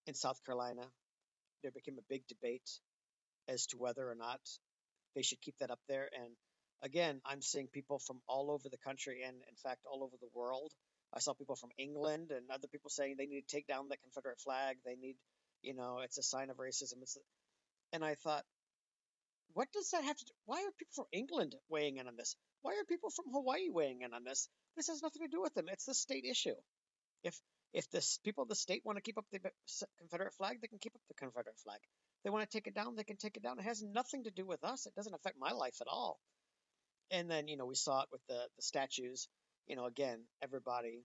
in 0.08 0.14
South 0.14 0.44
Carolina. 0.46 0.82
There 1.62 1.72
became 1.72 1.98
a 1.98 2.06
big 2.10 2.28
debate 2.28 2.70
as 3.48 3.68
to 3.68 3.78
whether 3.78 4.10
or 4.10 4.16
not 4.16 4.40
they 5.16 5.22
should 5.22 5.42
keep 5.42 5.56
that 5.60 5.72
up 5.72 5.80
there. 5.88 6.10
And 6.14 6.34
again, 6.84 7.22
I'm 7.26 7.42
seeing 7.42 7.68
people 7.68 8.00
from 8.00 8.22
all 8.28 8.52
over 8.52 8.70
the 8.70 8.78
country 8.78 9.24
and, 9.26 9.36
in 9.38 9.56
fact, 9.64 9.82
all 9.92 10.04
over 10.04 10.16
the 10.20 10.30
world. 10.34 10.72
I 11.14 11.20
saw 11.20 11.34
people 11.34 11.56
from 11.56 11.70
England 11.78 12.32
and 12.32 12.50
other 12.52 12.68
people 12.68 12.90
saying 12.90 13.16
they 13.18 13.26
need 13.26 13.48
to 13.48 13.56
take 13.56 13.68
down 13.68 13.88
the 13.90 13.98
Confederate 13.98 14.40
flag. 14.42 14.78
They 14.86 14.96
need, 14.96 15.16
you 15.66 15.74
know, 15.74 16.00
it's 16.04 16.18
a 16.18 16.24
sign 16.24 16.50
of 16.50 16.58
racism. 16.58 17.02
It's, 17.02 17.18
and 17.94 18.04
I 18.04 18.16
thought, 18.16 18.44
what 19.54 19.68
does 19.74 19.90
that 19.92 20.04
have 20.04 20.18
to 20.18 20.26
do? 20.26 20.34
Why 20.46 20.58
are 20.60 20.72
people 20.78 20.94
from 20.96 21.06
England 21.12 21.56
weighing 21.70 21.98
in 21.98 22.08
on 22.08 22.16
this? 22.16 22.36
Why 22.62 22.74
are 22.74 22.86
people 22.88 23.10
from 23.10 23.26
Hawaii 23.32 23.70
weighing 23.70 24.02
in 24.02 24.14
on 24.14 24.24
this? 24.24 24.50
This 24.76 24.88
has 24.88 25.02
nothing 25.02 25.22
to 25.22 25.28
do 25.28 25.42
with 25.42 25.54
them. 25.54 25.66
It's 25.70 25.86
the 25.86 25.94
state 25.94 26.26
issue. 26.26 26.56
If 27.24 27.40
if 27.74 27.90
the 27.92 28.02
people 28.24 28.44
of 28.44 28.50
the 28.50 28.56
state 28.56 28.84
want 28.86 28.98
to 28.98 29.02
keep 29.02 29.18
up 29.18 29.26
the 29.32 29.40
Confederate 30.00 30.34
flag, 30.34 30.62
they 30.62 30.68
can 30.68 30.80
keep 30.80 30.96
up 30.96 31.02
the 31.10 31.14
Confederate 31.14 31.60
flag. 31.60 31.80
They 32.24 32.30
want 32.30 32.50
to 32.50 32.58
take 32.58 32.68
it 32.68 32.74
down, 32.74 32.96
they 32.96 33.04
can 33.04 33.18
take 33.18 33.36
it 33.36 33.44
down. 33.44 33.60
It 33.60 33.66
has 33.66 33.84
nothing 33.84 34.24
to 34.24 34.32
do 34.32 34.46
with 34.46 34.64
us. 34.64 34.86
It 34.86 34.96
doesn't 34.96 35.14
affect 35.14 35.36
my 35.38 35.52
life 35.52 35.76
at 35.82 35.88
all. 35.88 36.20
And 37.12 37.30
then, 37.30 37.48
you 37.48 37.58
know, 37.58 37.66
we 37.66 37.76
saw 37.76 38.02
it 38.02 38.08
with 38.12 38.22
the, 38.28 38.48
the 38.56 38.62
statues. 38.62 39.28
You 39.68 39.76
know, 39.76 39.86
again, 39.86 40.24
everybody 40.42 41.04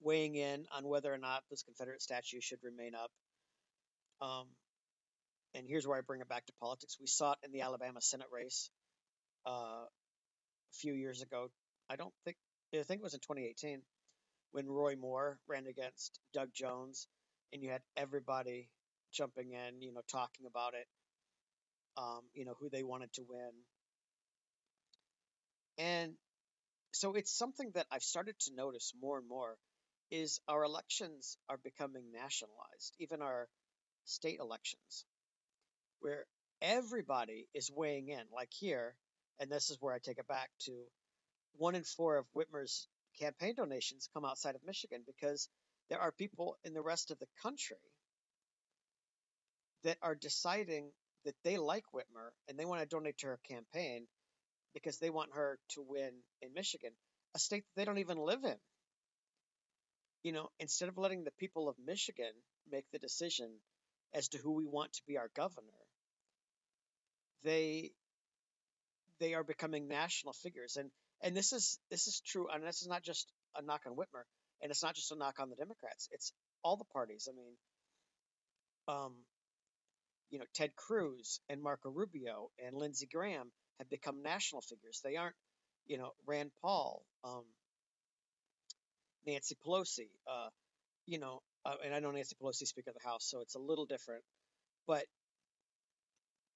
weighing 0.00 0.34
in 0.34 0.66
on 0.72 0.88
whether 0.88 1.12
or 1.12 1.18
not 1.18 1.42
this 1.50 1.62
Confederate 1.62 2.02
statue 2.02 2.40
should 2.40 2.62
remain 2.62 2.94
up. 2.94 3.10
Um, 4.20 4.46
and 5.54 5.66
here's 5.66 5.86
where 5.86 5.98
I 5.98 6.02
bring 6.02 6.20
it 6.20 6.28
back 6.28 6.46
to 6.46 6.52
politics. 6.60 6.96
We 7.00 7.06
saw 7.06 7.32
it 7.32 7.38
in 7.44 7.52
the 7.52 7.62
Alabama 7.62 8.00
Senate 8.00 8.28
race 8.32 8.70
uh, 9.46 9.50
a 9.50 9.88
few 10.74 10.94
years 10.94 11.22
ago. 11.22 11.48
I 11.88 11.96
don't 11.96 12.14
think 12.24 12.36
I 12.74 12.82
think 12.82 13.00
it 13.00 13.02
was 13.02 13.14
in 13.14 13.20
2018 13.20 13.82
when 14.52 14.66
Roy 14.68 14.96
Moore 14.96 15.38
ran 15.48 15.66
against 15.66 16.18
Doug 16.32 16.50
Jones, 16.54 17.08
and 17.52 17.62
you 17.62 17.70
had 17.70 17.82
everybody 17.96 18.68
jumping 19.12 19.52
in, 19.52 19.82
you 19.82 19.92
know, 19.92 20.02
talking 20.10 20.46
about 20.46 20.74
it, 20.74 20.86
um, 21.96 22.20
you 22.34 22.44
know, 22.44 22.54
who 22.60 22.68
they 22.70 22.82
wanted 22.84 23.12
to 23.14 23.22
win. 23.28 23.50
And 25.78 26.12
so 26.92 27.14
it's 27.14 27.36
something 27.36 27.70
that 27.74 27.86
I've 27.90 28.02
started 28.02 28.34
to 28.40 28.54
notice 28.54 28.92
more 29.00 29.18
and 29.18 29.28
more 29.28 29.56
is 30.10 30.40
our 30.48 30.64
elections 30.64 31.38
are 31.48 31.58
becoming 31.62 32.04
nationalized, 32.12 32.94
even 32.98 33.22
our 33.22 33.48
state 34.04 34.38
elections, 34.40 35.04
where 36.00 36.26
everybody 36.60 37.48
is 37.54 37.70
weighing 37.70 38.08
in. 38.08 38.22
Like 38.34 38.52
here, 38.52 38.94
and 39.38 39.50
this 39.50 39.70
is 39.70 39.78
where 39.80 39.94
I 39.94 39.98
take 39.98 40.18
it 40.18 40.28
back 40.28 40.50
to 40.66 40.72
one 41.56 41.74
in 41.74 41.84
four 41.84 42.16
of 42.16 42.26
Whitmer's 42.36 42.88
campaign 43.18 43.54
donations 43.56 44.08
come 44.14 44.24
outside 44.24 44.54
of 44.54 44.64
Michigan 44.64 45.02
because 45.06 45.48
there 45.88 46.00
are 46.00 46.12
people 46.12 46.56
in 46.64 46.74
the 46.74 46.82
rest 46.82 47.10
of 47.10 47.18
the 47.18 47.26
country 47.42 47.76
that 49.84 49.98
are 50.02 50.14
deciding 50.14 50.90
that 51.24 51.34
they 51.44 51.56
like 51.58 51.84
Whitmer 51.94 52.30
and 52.48 52.58
they 52.58 52.64
want 52.64 52.80
to 52.80 52.86
donate 52.86 53.18
to 53.18 53.26
her 53.26 53.40
campaign 53.48 54.06
because 54.74 54.98
they 54.98 55.10
want 55.10 55.30
her 55.34 55.58
to 55.70 55.82
win 55.82 56.12
in 56.40 56.54
Michigan, 56.54 56.92
a 57.34 57.38
state 57.38 57.64
that 57.64 57.80
they 57.80 57.84
don't 57.84 57.98
even 57.98 58.18
live 58.18 58.44
in. 58.44 58.56
You 60.22 60.32
know, 60.32 60.48
instead 60.60 60.88
of 60.88 60.98
letting 60.98 61.24
the 61.24 61.32
people 61.38 61.68
of 61.68 61.76
Michigan 61.84 62.32
make 62.70 62.84
the 62.92 62.98
decision 62.98 63.50
as 64.14 64.28
to 64.28 64.38
who 64.38 64.52
we 64.52 64.66
want 64.66 64.92
to 64.94 65.02
be 65.06 65.16
our 65.16 65.30
governor, 65.34 65.66
they 67.44 67.92
they 69.18 69.34
are 69.34 69.44
becoming 69.44 69.88
national 69.88 70.32
figures. 70.32 70.76
And 70.76 70.90
and 71.22 71.36
this 71.36 71.52
is 71.52 71.78
this 71.90 72.06
is 72.06 72.20
true. 72.20 72.48
And 72.52 72.64
this 72.64 72.82
is 72.82 72.88
not 72.88 73.02
just 73.02 73.30
a 73.56 73.62
knock 73.62 73.82
on 73.86 73.94
Whitmer 73.94 74.24
and 74.62 74.70
it's 74.70 74.82
not 74.82 74.94
just 74.94 75.12
a 75.12 75.16
knock 75.16 75.38
on 75.40 75.50
the 75.50 75.56
Democrats. 75.56 76.08
It's 76.12 76.32
all 76.62 76.76
the 76.76 76.84
parties. 76.92 77.28
I 77.30 77.36
mean 77.36 77.54
um 78.88 79.14
you 80.30 80.38
know, 80.38 80.44
Ted 80.54 80.74
Cruz 80.76 81.40
and 81.48 81.62
Marco 81.62 81.90
Rubio 81.90 82.50
and 82.64 82.76
Lindsey 82.76 83.06
Graham 83.12 83.50
have 83.78 83.90
become 83.90 84.22
national 84.22 84.62
figures. 84.62 85.00
They 85.02 85.16
aren't, 85.16 85.34
you 85.86 85.98
know, 85.98 86.12
Rand 86.26 86.52
Paul, 86.62 87.02
um, 87.24 87.44
Nancy 89.26 89.56
Pelosi, 89.64 90.08
uh, 90.30 90.48
you 91.06 91.18
know, 91.18 91.42
uh, 91.64 91.74
and 91.84 91.94
I 91.94 92.00
know 92.00 92.10
Nancy 92.10 92.36
Pelosi, 92.42 92.66
Speaker 92.66 92.90
of 92.90 92.96
the 93.02 93.08
House, 93.08 93.26
so 93.28 93.40
it's 93.40 93.54
a 93.56 93.60
little 93.60 93.86
different, 93.86 94.22
but, 94.86 95.04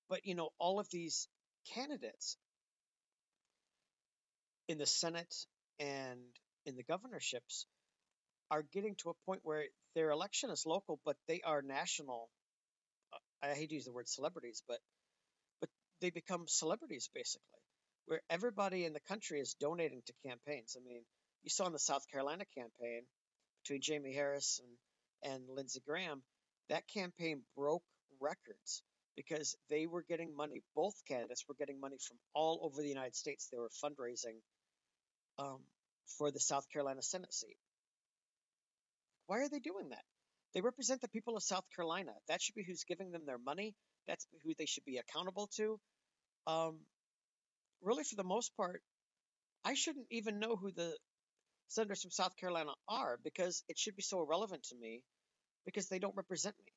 but 0.09 0.27
you 0.27 0.35
know, 0.35 0.51
all 0.59 0.81
of 0.81 0.89
these 0.91 1.29
candidates 1.75 2.37
in 4.69 4.79
the 4.79 4.87
Senate 4.87 5.35
and 5.81 6.21
in 6.67 6.77
the 6.77 6.85
governorships 6.85 7.67
are 8.51 8.63
getting 8.73 8.95
to 8.97 9.11
a 9.11 9.15
point 9.27 9.41
where 9.45 9.65
their 9.95 10.11
election 10.11 10.51
is 10.51 10.65
local, 10.67 11.01
but 11.05 11.17
they 11.29 11.41
are 11.45 11.63
national 11.63 12.29
I 13.43 13.55
hate 13.55 13.71
to 13.71 13.75
use 13.77 13.85
the 13.85 13.93
word 13.93 14.09
celebrities, 14.09 14.63
but 14.69 14.81
but 15.61 15.71
they 16.01 16.11
become 16.11 16.47
celebrities 16.49 17.11
basically, 17.15 17.61
where 18.07 18.23
everybody 18.31 18.85
in 18.85 18.93
the 18.93 19.01
country 19.01 19.41
is 19.41 19.55
donating 19.55 20.03
to 20.07 20.15
campaigns. 20.27 20.77
I 20.79 20.85
mean, 20.85 21.03
you 21.43 21.51
saw 21.51 21.67
in 21.67 21.73
the 21.73 21.79
South 21.79 22.07
Carolina 22.11 22.45
campaign 22.57 23.03
between 23.63 23.83
Jamie 23.83 24.15
Harris 24.15 24.61
and 24.63 24.71
and 25.25 25.43
Lindsey 25.49 25.81
Graham, 25.87 26.23
that 26.69 26.85
campaign 26.89 27.43
broke 27.57 27.83
records 28.21 28.83
because 29.17 29.57
they 29.71 29.87
were 29.87 30.05
getting 30.09 30.37
money. 30.37 30.63
Both 30.75 30.95
candidates 31.07 31.45
were 31.49 31.55
getting 31.59 31.81
money 31.81 31.97
from 32.07 32.17
all 32.35 32.61
over 32.63 32.83
the 32.83 32.89
United 32.89 33.15
States. 33.15 33.49
They 33.51 33.59
were 33.59 33.71
fundraising 33.85 34.39
um, 35.39 35.61
for 36.19 36.31
the 36.31 36.41
South 36.41 36.67
Carolina 36.73 37.03
Senate 37.03 37.33
seat. 37.33 37.57
Why 39.27 39.39
are 39.39 39.49
they 39.49 39.61
doing 39.61 39.89
that? 39.91 40.05
They 40.55 40.61
represent 40.61 41.01
the 41.01 41.09
people 41.09 41.37
of 41.37 41.43
South 41.43 41.65
Carolina. 41.75 42.13
That 42.29 42.41
should 42.43 42.55
be 42.55 42.65
who's 42.65 42.85
giving 42.85 43.11
them 43.11 43.23
their 43.27 43.39
money. 43.39 43.75
That's 44.07 44.27
who 44.45 44.53
they 44.59 44.67
should 44.67 44.85
be 44.85 44.99
accountable 44.99 45.49
to. 45.57 45.79
Um, 46.47 46.79
really, 47.83 48.05
for 48.05 48.17
the 48.17 48.25
most 48.25 48.55
part, 48.57 48.83
I 49.65 49.75
shouldn't 49.75 50.07
even 50.11 50.39
know 50.39 50.57
who 50.57 50.71
the 50.73 50.97
senators 51.69 52.03
from 52.03 52.11
South 52.11 52.37
Carolina 52.37 52.73
are 52.89 53.19
because 53.23 53.63
it 53.69 53.79
should 53.79 53.97
be 53.97 54.03
so 54.03 54.21
irrelevant 54.21 54.63
to 54.65 54.77
me 54.77 55.03
because 55.65 55.89
they 55.89 55.99
don't 55.99 56.17
represent 56.17 56.55
me. 56.65 56.73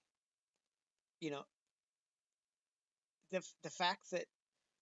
You 1.19 1.31
know, 1.31 1.43
the 3.31 3.41
the 3.63 3.69
fact 3.69 4.11
that 4.11 4.25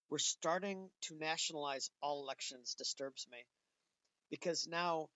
we're 0.10 0.18
starting 0.20 0.90
to 1.04 1.16
nationalize 1.18 1.90
all 2.02 2.22
elections 2.22 2.76
disturbs 2.76 3.28
me 3.32 3.40
because 4.30 4.68
now 4.70 5.08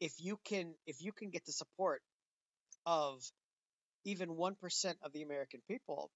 if 0.00 0.12
you 0.18 0.38
can 0.44 0.74
if 0.86 1.02
you 1.02 1.12
can 1.12 1.30
get 1.30 1.44
the 1.44 1.52
support 1.52 2.02
of 2.86 3.20
even 4.04 4.30
1% 4.30 4.54
of 5.02 5.12
the 5.12 5.22
American 5.22 5.60
people, 5.68 6.10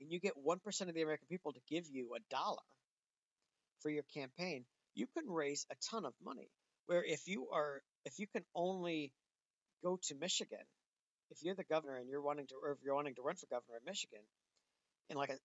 and 0.00 0.10
you 0.12 0.20
get 0.20 0.34
1% 0.36 0.88
of 0.88 0.94
the 0.94 1.02
American 1.02 1.26
people 1.28 1.52
to 1.52 1.60
give 1.68 1.84
you 1.90 2.14
a 2.14 2.20
dollar 2.30 2.62
for 3.80 3.90
your 3.90 4.04
campaign, 4.14 4.64
you 4.94 5.06
can 5.16 5.28
raise 5.28 5.66
a 5.70 5.74
ton 5.90 6.04
of 6.04 6.12
money. 6.24 6.48
Where 6.90 7.04
if 7.04 7.28
you 7.28 7.46
are, 7.52 7.82
if 8.04 8.18
you 8.18 8.26
can 8.26 8.42
only 8.52 9.12
go 9.84 9.96
to 10.08 10.14
Michigan, 10.16 10.66
if 11.30 11.38
you're 11.40 11.54
the 11.54 11.62
governor 11.62 11.98
and 11.98 12.08
you're 12.08 12.20
wanting 12.20 12.48
to, 12.48 12.56
or 12.60 12.72
if 12.72 12.78
you're 12.84 12.96
wanting 12.96 13.14
to 13.14 13.22
run 13.22 13.36
for 13.36 13.46
governor 13.46 13.76
of 13.76 13.86
Michigan, 13.86 14.18
and 15.08 15.16
like, 15.16 15.30
a, 15.30 15.36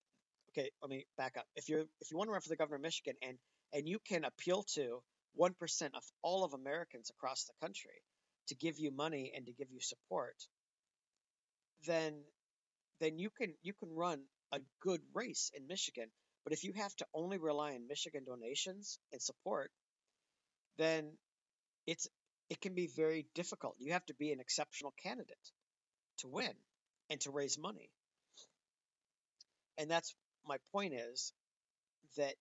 okay, 0.50 0.72
let 0.82 0.90
me 0.90 1.06
back 1.20 1.34
up. 1.38 1.46
If 1.56 1.70
you're, 1.70 1.82
if 2.02 2.10
you 2.10 2.18
want 2.18 2.30
to 2.30 2.32
run 2.32 2.42
for 2.42 2.50
the 2.50 2.56
governor 2.56 2.78
of 2.78 2.82
Michigan, 2.82 3.14
and 3.22 3.38
and 3.74 3.88
you 3.88 4.00
can 4.10 4.24
appeal 4.26 4.64
to 4.74 5.04
one 5.36 5.54
percent 5.54 5.94
of 5.94 6.02
all 6.24 6.44
of 6.46 6.56
Americans 6.56 7.12
across 7.12 7.44
the 7.44 7.54
country, 7.64 8.02
to 8.48 8.56
give 8.56 8.80
you 8.80 8.90
money 8.90 9.32
and 9.36 9.46
to 9.46 9.54
give 9.54 9.68
you 9.70 9.80
support, 9.82 10.34
then 11.86 12.16
then 13.02 13.20
you 13.20 13.30
can 13.30 13.54
you 13.62 13.74
can 13.74 13.94
run 13.94 14.20
a 14.52 14.60
good 14.82 15.02
race 15.14 15.52
in 15.54 15.68
Michigan. 15.68 16.08
But 16.44 16.54
if 16.54 16.64
you 16.64 16.74
have 16.74 16.96
to 16.96 17.06
only 17.14 17.38
rely 17.38 17.74
on 17.74 17.88
Michigan 17.88 18.24
donations 18.26 18.98
and 19.12 19.22
support, 19.22 19.70
then 20.80 21.12
it's 21.88 22.08
it 22.50 22.62
can 22.62 22.76
be 22.76 22.88
very 22.88 23.26
difficult. 23.34 23.76
You 23.80 23.94
have 23.94 24.06
to 24.06 24.14
be 24.14 24.32
an 24.32 24.40
exceptional 24.40 24.94
candidate 25.02 25.52
to 26.20 26.28
win 26.28 26.54
and 27.10 27.20
to 27.22 27.32
raise 27.32 27.58
money. 27.58 27.90
And 29.78 29.90
that's 29.90 30.16
my 30.48 30.58
point 30.72 30.94
is 30.94 31.34
that 32.18 32.34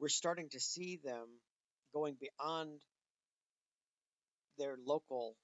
we're 0.00 0.08
starting 0.08 0.48
to 0.50 0.60
see 0.60 0.98
them 1.04 1.28
going 1.92 2.16
beyond 2.20 2.80
their 4.58 4.76
local, 4.86 5.36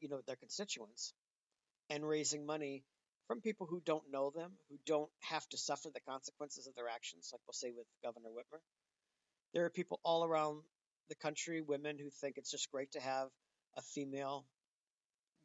you 0.00 0.08
know, 0.08 0.20
their 0.26 0.36
constituents 0.36 1.12
and 1.90 2.06
raising 2.06 2.46
money 2.46 2.82
from 3.28 3.40
people 3.40 3.66
who 3.66 3.80
don't 3.84 4.10
know 4.10 4.30
them, 4.34 4.52
who 4.68 4.78
don't 4.86 5.10
have 5.20 5.46
to 5.50 5.58
suffer 5.58 5.90
the 5.92 6.00
consequences 6.00 6.66
of 6.66 6.74
their 6.74 6.88
actions, 6.88 7.30
like 7.32 7.40
we'll 7.46 7.54
say 7.54 7.70
with 7.76 7.86
Governor 8.02 8.30
Whitmer. 8.30 8.60
There 9.54 9.64
are 9.64 9.70
people 9.70 10.00
all 10.04 10.24
around 10.24 10.62
the 11.08 11.14
country, 11.16 11.60
women 11.60 11.98
who 11.98 12.10
think 12.10 12.36
it's 12.36 12.50
just 12.50 12.70
great 12.70 12.92
to 12.92 13.00
have 13.00 13.28
a 13.76 13.82
female 13.82 14.46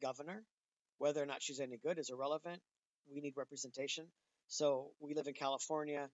governor. 0.01 0.43
Whether 0.97 1.21
or 1.21 1.25
not 1.25 1.41
she's 1.41 1.59
any 1.59 1.77
good 1.77 1.99
is 1.99 2.09
irrelevant. 2.09 2.61
We 3.11 3.21
need 3.21 3.33
representation. 3.37 4.07
So 4.47 4.91
we 4.99 5.13
live 5.13 5.27
in 5.27 5.33
California. 5.33 6.09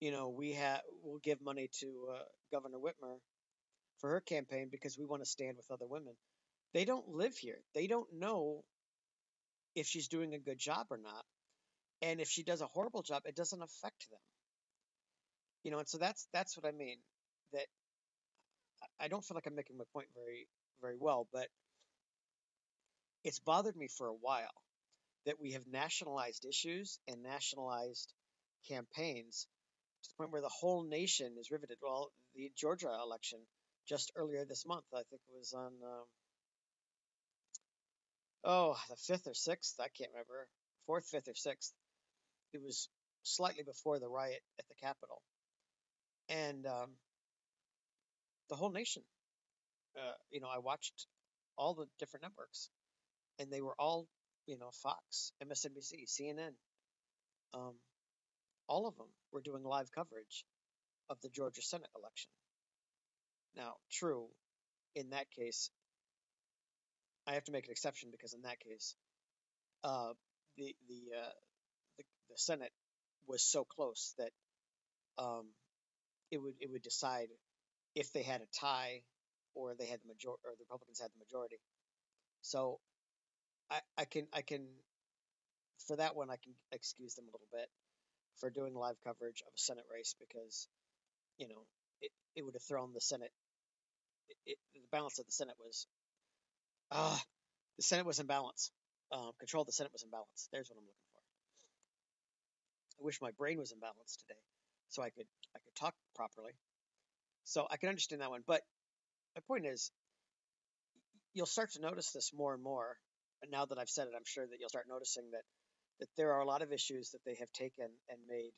You 0.00 0.10
know, 0.12 0.28
we 0.28 0.52
have 0.52 0.80
we'll 1.02 1.20
give 1.22 1.40
money 1.42 1.70
to 1.80 2.08
uh, 2.14 2.18
Governor 2.52 2.78
Whitmer 2.78 3.16
for 4.00 4.10
her 4.10 4.20
campaign 4.20 4.68
because 4.70 4.98
we 4.98 5.04
want 5.04 5.22
to 5.22 5.28
stand 5.28 5.56
with 5.56 5.70
other 5.70 5.86
women. 5.86 6.14
They 6.74 6.84
don't 6.84 7.08
live 7.08 7.36
here. 7.36 7.58
They 7.74 7.86
don't 7.86 8.08
know 8.12 8.64
if 9.74 9.86
she's 9.86 10.08
doing 10.08 10.34
a 10.34 10.38
good 10.38 10.58
job 10.58 10.86
or 10.90 10.98
not. 10.98 11.24
And 12.02 12.20
if 12.20 12.28
she 12.28 12.42
does 12.42 12.60
a 12.60 12.66
horrible 12.66 13.02
job, 13.02 13.22
it 13.24 13.36
doesn't 13.36 13.62
affect 13.62 14.10
them. 14.10 14.20
You 15.62 15.70
know, 15.70 15.78
and 15.78 15.88
so 15.88 15.98
that's 15.98 16.28
that's 16.32 16.56
what 16.56 16.66
I 16.66 16.72
mean. 16.72 16.98
That 17.52 17.66
I 19.00 19.08
don't 19.08 19.24
feel 19.24 19.34
like 19.34 19.46
I'm 19.46 19.54
making 19.54 19.78
my 19.78 19.84
point 19.92 20.08
very 20.14 20.48
very 20.80 20.96
well, 20.98 21.26
but 21.32 21.48
it's 23.24 23.38
bothered 23.38 23.76
me 23.76 23.88
for 23.88 24.06
a 24.06 24.14
while 24.14 24.54
that 25.26 25.40
we 25.40 25.52
have 25.52 25.66
nationalized 25.66 26.46
issues 26.48 26.98
and 27.08 27.22
nationalized 27.22 28.12
campaigns 28.68 29.46
to 30.02 30.08
the 30.10 30.14
point 30.16 30.32
where 30.32 30.42
the 30.42 30.48
whole 30.48 30.84
nation 30.84 31.34
is 31.38 31.50
riveted. 31.50 31.78
Well, 31.82 32.12
the 32.34 32.50
Georgia 32.56 32.88
election 33.02 33.40
just 33.88 34.12
earlier 34.16 34.44
this 34.44 34.64
month, 34.66 34.84
I 34.94 35.02
think 35.10 35.22
it 35.28 35.36
was 35.36 35.52
on, 35.52 35.72
um, 35.84 36.04
oh, 38.44 38.76
the 38.88 38.96
fifth 38.96 39.26
or 39.26 39.34
sixth, 39.34 39.74
I 39.80 39.88
can't 39.96 40.10
remember, 40.12 40.48
fourth, 40.86 41.06
fifth, 41.06 41.28
or 41.28 41.34
sixth. 41.34 41.72
It 42.52 42.62
was 42.62 42.88
slightly 43.22 43.64
before 43.64 43.98
the 43.98 44.08
riot 44.08 44.42
at 44.58 44.64
the 44.68 44.74
Capitol. 44.80 45.20
And 46.28 46.66
um, 46.66 46.90
the 48.48 48.56
whole 48.56 48.70
nation, 48.70 49.02
uh, 49.96 50.12
you 50.30 50.40
know, 50.40 50.48
I 50.48 50.58
watched 50.58 51.06
all 51.56 51.74
the 51.74 51.86
different 51.98 52.24
networks 52.24 52.68
and 53.38 53.50
they 53.50 53.60
were 53.60 53.74
all, 53.78 54.06
you 54.46 54.58
know, 54.58 54.70
Fox, 54.82 55.32
MSNBC, 55.42 56.06
CNN, 56.06 56.52
um, 57.54 57.74
all 58.68 58.86
of 58.86 58.96
them 58.96 59.08
were 59.32 59.40
doing 59.40 59.62
live 59.62 59.90
coverage 59.92 60.44
of 61.08 61.20
the 61.22 61.28
Georgia 61.28 61.62
Senate 61.62 61.88
election. 61.96 62.30
Now, 63.56 63.74
true, 63.90 64.28
in 64.94 65.10
that 65.10 65.30
case, 65.30 65.70
I 67.26 67.34
have 67.34 67.44
to 67.44 67.52
make 67.52 67.66
an 67.66 67.72
exception 67.72 68.10
because 68.10 68.34
in 68.34 68.42
that 68.42 68.60
case, 68.60 68.94
uh, 69.84 70.12
the 70.56 70.74
the, 70.88 71.16
uh, 71.16 71.32
the 71.98 72.04
the 72.30 72.36
Senate 72.38 72.72
was 73.26 73.42
so 73.42 73.64
close 73.64 74.14
that 74.18 74.30
um, 75.18 75.46
it 76.30 76.38
would 76.38 76.54
it 76.60 76.70
would 76.70 76.82
decide 76.82 77.28
if 77.96 78.12
they 78.12 78.22
had 78.22 78.42
a 78.42 78.46
tie 78.60 79.02
or 79.56 79.74
they 79.74 79.86
had 79.86 80.00
the 80.02 80.08
major 80.08 80.28
or 80.28 80.52
the 80.58 80.64
Republicans 80.68 81.00
had 81.00 81.10
the 81.10 81.24
majority. 81.24 81.58
So 82.42 82.78
I, 83.70 83.80
I 83.98 84.04
can 84.04 84.28
I 84.32 84.42
can 84.42 84.68
for 85.88 85.96
that 85.96 86.14
one 86.16 86.30
I 86.30 86.36
can 86.36 86.54
excuse 86.72 87.14
them 87.16 87.24
a 87.24 87.32
little 87.34 87.50
bit 87.52 87.68
for 88.40 88.50
doing 88.50 88.74
live 88.74 88.96
coverage 89.04 89.42
of 89.46 89.52
a 89.54 89.58
Senate 89.58 89.86
race 89.92 90.14
because 90.20 90.68
you 91.38 91.48
know 91.48 91.64
it, 92.02 92.12
it 92.36 92.44
would 92.44 92.54
have 92.54 92.62
thrown 92.62 92.92
the 92.94 93.00
Senate 93.00 93.32
it, 94.28 94.36
it, 94.46 94.58
the 94.74 94.80
balance 94.92 95.18
of 95.18 95.26
the 95.26 95.32
Senate 95.32 95.56
was 95.58 95.86
ah 96.92 97.14
uh, 97.14 97.18
the 97.78 97.82
Senate 97.84 98.06
was 98.06 98.20
in 98.20 98.26
balance. 98.26 98.70
Um, 99.12 99.32
control 99.38 99.62
of 99.62 99.66
the 99.68 99.72
Senate 99.72 99.92
was 99.92 100.02
in 100.02 100.10
balance. 100.10 100.48
There's 100.52 100.68
what 100.68 100.78
I'm 100.78 100.86
looking 100.86 101.10
for. 101.14 101.20
I 103.00 103.04
wish 103.04 103.20
my 103.22 103.30
brain 103.38 103.58
was 103.58 103.72
in 103.72 103.80
balance 103.80 104.16
today 104.16 104.40
so 104.88 105.02
I 105.02 105.10
could 105.10 105.26
I 105.54 105.58
could 105.60 105.74
talk 105.76 105.94
properly 106.14 106.52
so 107.46 107.66
I 107.70 107.78
can 107.78 107.88
understand 107.88 108.20
that 108.20 108.30
one 108.30 108.42
but 108.46 108.60
my 109.34 109.42
point 109.48 109.66
is 109.66 109.90
you'll 111.32 111.46
start 111.46 111.72
to 111.72 111.80
notice 111.80 112.10
this 112.12 112.32
more 112.34 112.52
and 112.52 112.62
more 112.62 112.96
and 113.42 113.50
now 113.50 113.66
that 113.66 113.78
I've 113.78 113.90
said 113.90 114.08
it, 114.08 114.14
I'm 114.16 114.24
sure 114.24 114.46
that 114.46 114.56
you'll 114.58 114.68
start 114.68 114.86
noticing 114.88 115.30
that 115.32 115.42
that 116.00 116.08
there 116.16 116.32
are 116.32 116.40
a 116.40 116.46
lot 116.46 116.62
of 116.62 116.72
issues 116.72 117.10
that 117.10 117.24
they 117.24 117.36
have 117.40 117.50
taken 117.52 117.88
and 118.08 118.18
made 118.28 118.52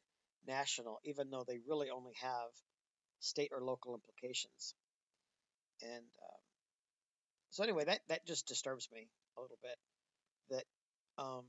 national, 0.46 0.98
even 1.04 1.30
though 1.30 1.44
they 1.46 1.58
really 1.68 1.90
only 1.90 2.14
have 2.20 2.50
state 3.20 3.50
or 3.52 3.62
local 3.62 3.94
implications. 3.94 4.74
And 5.82 6.02
um, 6.02 6.42
so, 7.50 7.62
anyway, 7.62 7.84
that 7.84 8.00
that 8.08 8.26
just 8.26 8.46
disturbs 8.46 8.88
me 8.92 9.08
a 9.36 9.40
little 9.40 9.58
bit 9.62 9.78
that 10.50 11.22
um, 11.22 11.44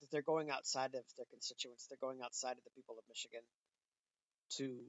that 0.00 0.10
they're 0.10 0.22
going 0.22 0.50
outside 0.50 0.94
of 0.94 1.04
their 1.16 1.26
constituents. 1.30 1.86
They're 1.88 1.98
going 2.00 2.20
outside 2.24 2.56
of 2.56 2.64
the 2.64 2.74
people 2.74 2.96
of 2.98 3.04
Michigan 3.08 3.42
to, 4.56 4.80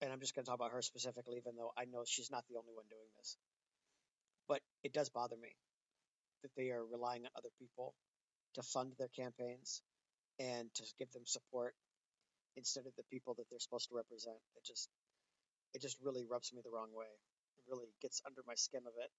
and 0.00 0.12
I'm 0.12 0.20
just 0.20 0.34
going 0.34 0.44
to 0.44 0.50
talk 0.50 0.58
about 0.58 0.72
her 0.72 0.82
specifically, 0.82 1.38
even 1.38 1.56
though 1.56 1.72
I 1.76 1.84
know 1.84 2.04
she's 2.06 2.30
not 2.30 2.44
the 2.48 2.56
only 2.56 2.72
one 2.74 2.86
doing 2.88 3.08
this. 3.18 3.36
But 4.48 4.60
it 4.82 4.92
does 4.92 5.08
bother 5.08 5.36
me 5.36 5.54
that 6.42 6.50
they 6.56 6.70
are 6.70 6.84
relying 6.84 7.24
on 7.24 7.30
other 7.36 7.50
people 7.58 7.94
to 8.54 8.62
fund 8.62 8.92
their 8.98 9.08
campaigns 9.08 9.82
and 10.38 10.72
to 10.74 10.84
give 10.98 11.10
them 11.12 11.24
support 11.26 11.74
instead 12.56 12.86
of 12.86 12.92
the 12.96 13.04
people 13.10 13.34
that 13.34 13.44
they're 13.50 13.58
supposed 13.58 13.88
to 13.88 13.96
represent. 13.96 14.36
It 14.56 14.64
just 14.64 14.88
it 15.74 15.82
just 15.82 15.96
really 16.02 16.24
rubs 16.28 16.52
me 16.52 16.60
the 16.64 16.70
wrong 16.70 16.88
way. 16.94 17.06
It 17.58 17.64
really 17.70 17.88
gets 18.00 18.22
under 18.26 18.42
my 18.46 18.54
skin 18.54 18.82
of 18.86 18.92
it. 19.02 19.10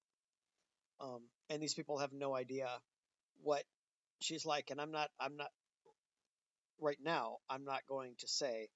Um, 1.02 1.22
and 1.50 1.62
these 1.62 1.74
people 1.74 2.00
have 2.00 2.12
no 2.12 2.36
idea 2.36 2.68
what 3.44 3.64
she's 4.22 4.46
like. 4.46 4.72
And 4.72 4.82
I'm 4.82 4.92
not 4.92 5.10
I'm 5.20 5.38
not 5.38 5.50
right 6.82 6.98
now. 7.04 7.38
I'm 7.50 7.66
not 7.66 7.82
going 7.88 8.16
to 8.20 8.28
say 8.28 8.68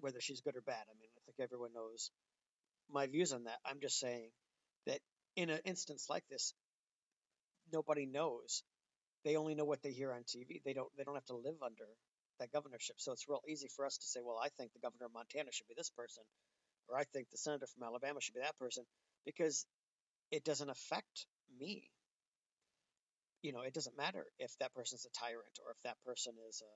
whether 0.00 0.20
she's 0.20 0.40
good 0.40 0.56
or 0.56 0.62
bad. 0.62 0.84
I 0.90 0.94
mean, 1.00 1.10
I 1.16 1.20
think 1.26 1.36
everyone 1.40 1.72
knows 1.74 2.10
my 2.90 3.06
views 3.06 3.32
on 3.32 3.44
that. 3.44 3.58
I'm 3.64 3.80
just 3.80 3.98
saying 3.98 4.30
that 4.86 5.00
in 5.36 5.50
an 5.50 5.60
instance 5.64 6.06
like 6.10 6.24
this, 6.30 6.54
nobody 7.72 8.06
knows. 8.06 8.62
They 9.24 9.36
only 9.36 9.54
know 9.54 9.64
what 9.64 9.82
they 9.82 9.92
hear 9.92 10.12
on 10.12 10.22
TV. 10.22 10.62
They 10.64 10.72
don't 10.74 10.88
they 10.96 11.04
don't 11.04 11.14
have 11.16 11.26
to 11.26 11.36
live 11.36 11.56
under 11.64 11.86
that 12.40 12.52
governorship. 12.52 12.96
So 12.98 13.12
it's 13.12 13.28
real 13.28 13.42
easy 13.48 13.68
for 13.74 13.86
us 13.86 13.98
to 13.98 14.06
say, 14.06 14.20
well, 14.24 14.40
I 14.42 14.48
think 14.58 14.72
the 14.72 14.80
governor 14.80 15.06
of 15.06 15.12
Montana 15.14 15.50
should 15.52 15.68
be 15.68 15.74
this 15.76 15.90
person, 15.90 16.24
or 16.88 16.98
I 16.98 17.04
think 17.12 17.28
the 17.30 17.38
senator 17.38 17.66
from 17.66 17.84
Alabama 17.84 18.20
should 18.20 18.34
be 18.34 18.40
that 18.42 18.58
person, 18.58 18.84
because 19.26 19.66
it 20.30 20.44
doesn't 20.44 20.70
affect 20.70 21.26
me. 21.58 21.90
You 23.42 23.52
know, 23.52 23.62
it 23.62 23.74
doesn't 23.74 23.96
matter 23.96 24.24
if 24.38 24.52
that 24.60 24.74
person's 24.74 25.06
a 25.06 25.10
tyrant 25.18 25.58
or 25.64 25.72
if 25.72 25.82
that 25.84 25.96
person 26.04 26.34
is 26.48 26.62
a, 26.62 26.72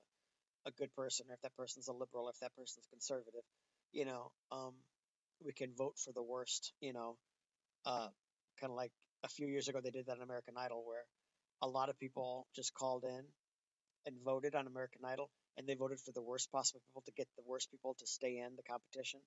a 0.65 0.71
good 0.71 0.93
person 0.95 1.25
or 1.29 1.35
if 1.35 1.41
that 1.41 1.55
person's 1.55 1.87
a 1.87 1.93
liberal, 1.93 2.29
if 2.29 2.39
that 2.39 2.55
person's 2.55 2.87
conservative. 2.89 3.43
You 3.91 4.05
know, 4.05 4.31
um, 4.51 4.73
we 5.45 5.53
can 5.53 5.73
vote 5.75 5.95
for 6.03 6.11
the 6.13 6.23
worst, 6.23 6.73
you 6.81 6.93
know, 6.93 7.17
uh, 7.85 8.07
kind 8.59 8.71
of 8.71 8.77
like 8.77 8.91
a 9.23 9.27
few 9.27 9.47
years 9.47 9.67
ago 9.67 9.79
they 9.83 9.91
did 9.91 10.07
that 10.07 10.17
on 10.17 10.23
American 10.23 10.55
Idol, 10.57 10.83
where 10.85 11.05
a 11.61 11.67
lot 11.67 11.89
of 11.89 11.99
people 11.99 12.47
just 12.55 12.73
called 12.73 13.03
in 13.05 13.23
and 14.05 14.15
voted 14.23 14.55
on 14.55 14.67
American 14.67 15.01
Idol, 15.05 15.29
and 15.57 15.67
they 15.67 15.75
voted 15.75 15.99
for 15.99 16.11
the 16.11 16.21
worst 16.21 16.51
possible 16.51 16.81
people 16.89 17.03
to 17.05 17.11
get 17.13 17.27
the 17.37 17.43
worst 17.45 17.71
people 17.71 17.95
to 17.99 18.07
stay 18.07 18.39
in 18.39 18.55
the 18.55 18.63
competition. 18.63 19.19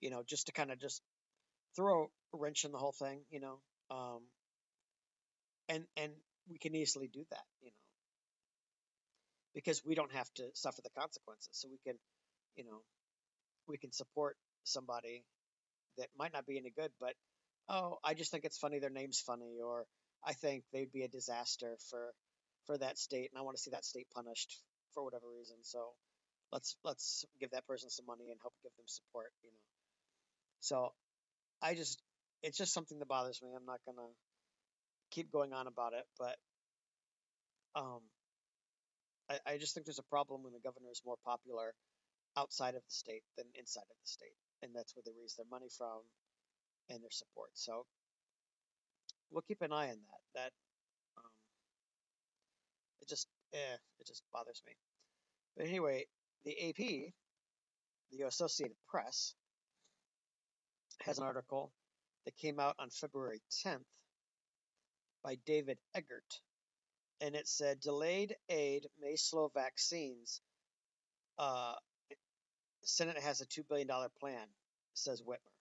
You 0.00 0.10
know, 0.10 0.22
just 0.26 0.46
to 0.46 0.52
kind 0.52 0.70
of 0.70 0.80
just 0.80 1.02
throw 1.76 2.10
a 2.34 2.36
wrench 2.36 2.64
in 2.64 2.72
the 2.72 2.78
whole 2.78 2.92
thing. 2.92 3.22
You 3.30 3.40
know, 3.40 3.60
um, 3.90 4.20
and 5.68 5.84
and 5.96 6.12
we 6.48 6.58
can 6.58 6.74
easily 6.74 7.08
do 7.08 7.24
that. 7.30 7.44
You 7.62 7.70
know, 7.70 7.83
because 9.54 9.82
we 9.84 9.94
don't 9.94 10.12
have 10.12 10.32
to 10.34 10.44
suffer 10.54 10.82
the 10.82 10.90
consequences, 10.98 11.50
so 11.52 11.68
we 11.70 11.78
can, 11.86 11.98
you 12.56 12.64
know, 12.64 12.82
we 13.68 13.78
can 13.78 13.92
support 13.92 14.36
somebody 14.64 15.24
that 15.98 16.08
might 16.18 16.32
not 16.32 16.46
be 16.46 16.58
any 16.58 16.70
good, 16.70 16.90
but 17.00 17.14
oh, 17.68 17.98
I 18.04 18.14
just 18.14 18.30
think 18.30 18.44
it's 18.44 18.58
funny. 18.58 18.78
Their 18.78 18.90
name's 18.90 19.20
funny, 19.20 19.60
or 19.64 19.86
I 20.24 20.32
think 20.32 20.64
they'd 20.72 20.92
be 20.92 21.02
a 21.02 21.08
disaster 21.08 21.76
for 21.90 22.12
for 22.66 22.78
that 22.78 22.98
state, 22.98 23.30
and 23.32 23.38
I 23.38 23.42
want 23.42 23.56
to 23.56 23.62
see 23.62 23.70
that 23.70 23.84
state 23.84 24.06
punished 24.14 24.58
for 24.94 25.04
whatever 25.04 25.26
reason. 25.30 25.56
So 25.62 25.92
let's 26.52 26.76
let's 26.84 27.24
give 27.40 27.50
that 27.50 27.66
person 27.66 27.90
some 27.90 28.06
money 28.06 28.30
and 28.30 28.40
help 28.40 28.54
give 28.62 28.72
them 28.76 28.86
support. 28.86 29.32
You 29.42 29.50
know. 29.50 29.58
So 30.60 30.92
I 31.62 31.74
just 31.74 32.02
it's 32.42 32.58
just 32.58 32.74
something 32.74 32.98
that 32.98 33.08
bothers 33.08 33.40
me. 33.42 33.50
I'm 33.56 33.66
not 33.66 33.80
gonna 33.86 34.08
keep 35.10 35.30
going 35.30 35.52
on 35.52 35.66
about 35.66 35.92
it, 35.92 36.04
but 36.18 36.36
um, 37.76 38.00
I, 39.30 39.54
I 39.54 39.58
just 39.58 39.74
think 39.74 39.86
there's 39.86 39.98
a 39.98 40.10
problem 40.10 40.42
when 40.42 40.52
the 40.52 40.60
governor 40.60 40.90
is 40.90 41.02
more 41.04 41.16
popular 41.24 41.74
outside 42.36 42.74
of 42.74 42.82
the 42.84 42.94
state 42.94 43.22
than 43.36 43.46
inside 43.54 43.88
of 43.90 43.96
the 44.00 44.06
state, 44.08 44.36
and 44.62 44.72
that's 44.74 44.94
where 44.96 45.02
they 45.04 45.12
raise 45.20 45.34
their 45.34 45.46
money 45.50 45.68
from 45.76 46.02
and 46.90 47.02
their 47.02 47.10
support. 47.10 47.50
So 47.54 47.86
we'll 49.30 49.42
keep 49.46 49.62
an 49.62 49.72
eye 49.72 49.90
on 49.90 49.96
that. 49.96 50.22
That 50.34 50.52
um, 51.18 51.30
it 53.00 53.08
just 53.08 53.28
eh, 53.52 53.76
it 54.00 54.06
just 54.06 54.22
bothers 54.32 54.62
me. 54.66 54.72
But 55.56 55.66
anyway, 55.66 56.06
the 56.44 56.68
AP, 56.68 57.12
the 58.12 58.26
Associated 58.26 58.76
Press, 58.88 59.34
has 61.00 61.18
an 61.18 61.24
article 61.24 61.72
that 62.24 62.36
came 62.36 62.58
out 62.58 62.74
on 62.78 62.90
February 62.90 63.40
10th 63.64 63.84
by 65.22 65.36
David 65.46 65.78
Eggert. 65.94 66.40
And 67.20 67.34
it 67.34 67.48
said 67.48 67.80
delayed 67.80 68.36
aid 68.48 68.86
may 69.00 69.16
slow 69.16 69.50
vaccines. 69.54 70.40
Uh, 71.38 71.74
Senate 72.82 73.18
has 73.18 73.40
a 73.40 73.46
$2 73.46 73.66
billion 73.68 73.88
plan, 74.20 74.46
says 74.94 75.22
Whitmer. 75.22 75.54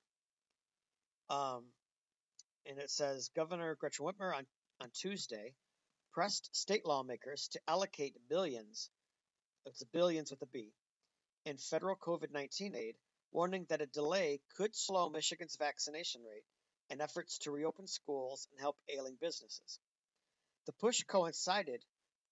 Um, 1.29 1.63
and 2.65 2.79
it 2.79 2.91
says 2.91 3.29
Governor 3.35 3.75
Gretchen 3.75 4.05
Whitmer 4.05 4.35
on, 4.35 4.45
on 4.81 4.89
Tuesday 4.93 5.53
pressed 6.11 6.55
state 6.55 6.85
lawmakers 6.85 7.47
to 7.49 7.59
allocate 7.67 8.15
billions, 8.29 8.89
it's 9.65 9.83
billions 9.85 10.31
with 10.31 10.41
a 10.43 10.45
B, 10.45 10.71
in 11.45 11.57
federal 11.57 11.95
COVID 11.95 12.31
19 12.31 12.75
aid, 12.75 12.95
warning 13.31 13.65
that 13.69 13.81
a 13.81 13.87
delay 13.87 14.39
could 14.55 14.75
slow 14.75 15.09
Michigan's 15.09 15.55
vaccination 15.55 16.21
rate 16.23 16.43
and 16.89 17.01
efforts 17.01 17.39
to 17.39 17.51
reopen 17.51 17.87
schools 17.87 18.47
and 18.51 18.59
help 18.59 18.77
ailing 18.89 19.17
businesses. 19.19 19.79
The 20.65 20.73
push 20.73 21.03
coincided 21.03 21.83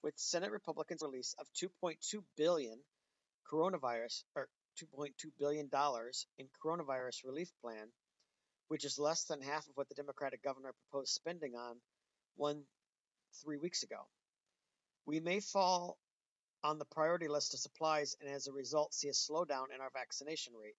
with 0.02 0.18
Senate 0.18 0.52
Republicans' 0.52 1.02
release 1.02 1.36
of 1.38 1.52
2.2 1.54 2.24
billion 2.38 2.80
coronavirus 3.52 4.24
or 4.36 4.48
2.2 4.78 5.32
billion 5.38 5.68
dollars 5.68 6.26
in 6.38 6.48
coronavirus 6.64 7.26
relief 7.26 7.52
plan, 7.62 7.92
which 8.70 8.86
is 8.86 8.98
less 8.98 9.26
than 9.26 9.42
half 9.42 9.68
of 9.68 9.76
what 9.76 9.90
the 9.90 9.96
Democratic 9.96 10.42
governor 10.42 10.74
proposed 10.74 11.14
spending 11.14 11.56
on 11.56 11.82
one 12.36 12.64
three 13.44 13.58
weeks 13.58 13.84
ago. 13.84 14.08
We 15.06 15.20
may 15.20 15.42
fall 15.42 15.98
on 16.64 16.80
the 16.80 16.86
priority 16.86 17.28
list 17.28 17.54
of 17.54 17.60
supplies 17.60 18.16
and 18.22 18.30
as 18.30 18.48
a 18.48 18.54
result 18.54 18.94
see 18.94 19.10
a 19.10 19.14
slowdown 19.14 19.74
in 19.76 19.82
our 19.82 19.90
vaccination 19.92 20.54
rate, 20.56 20.78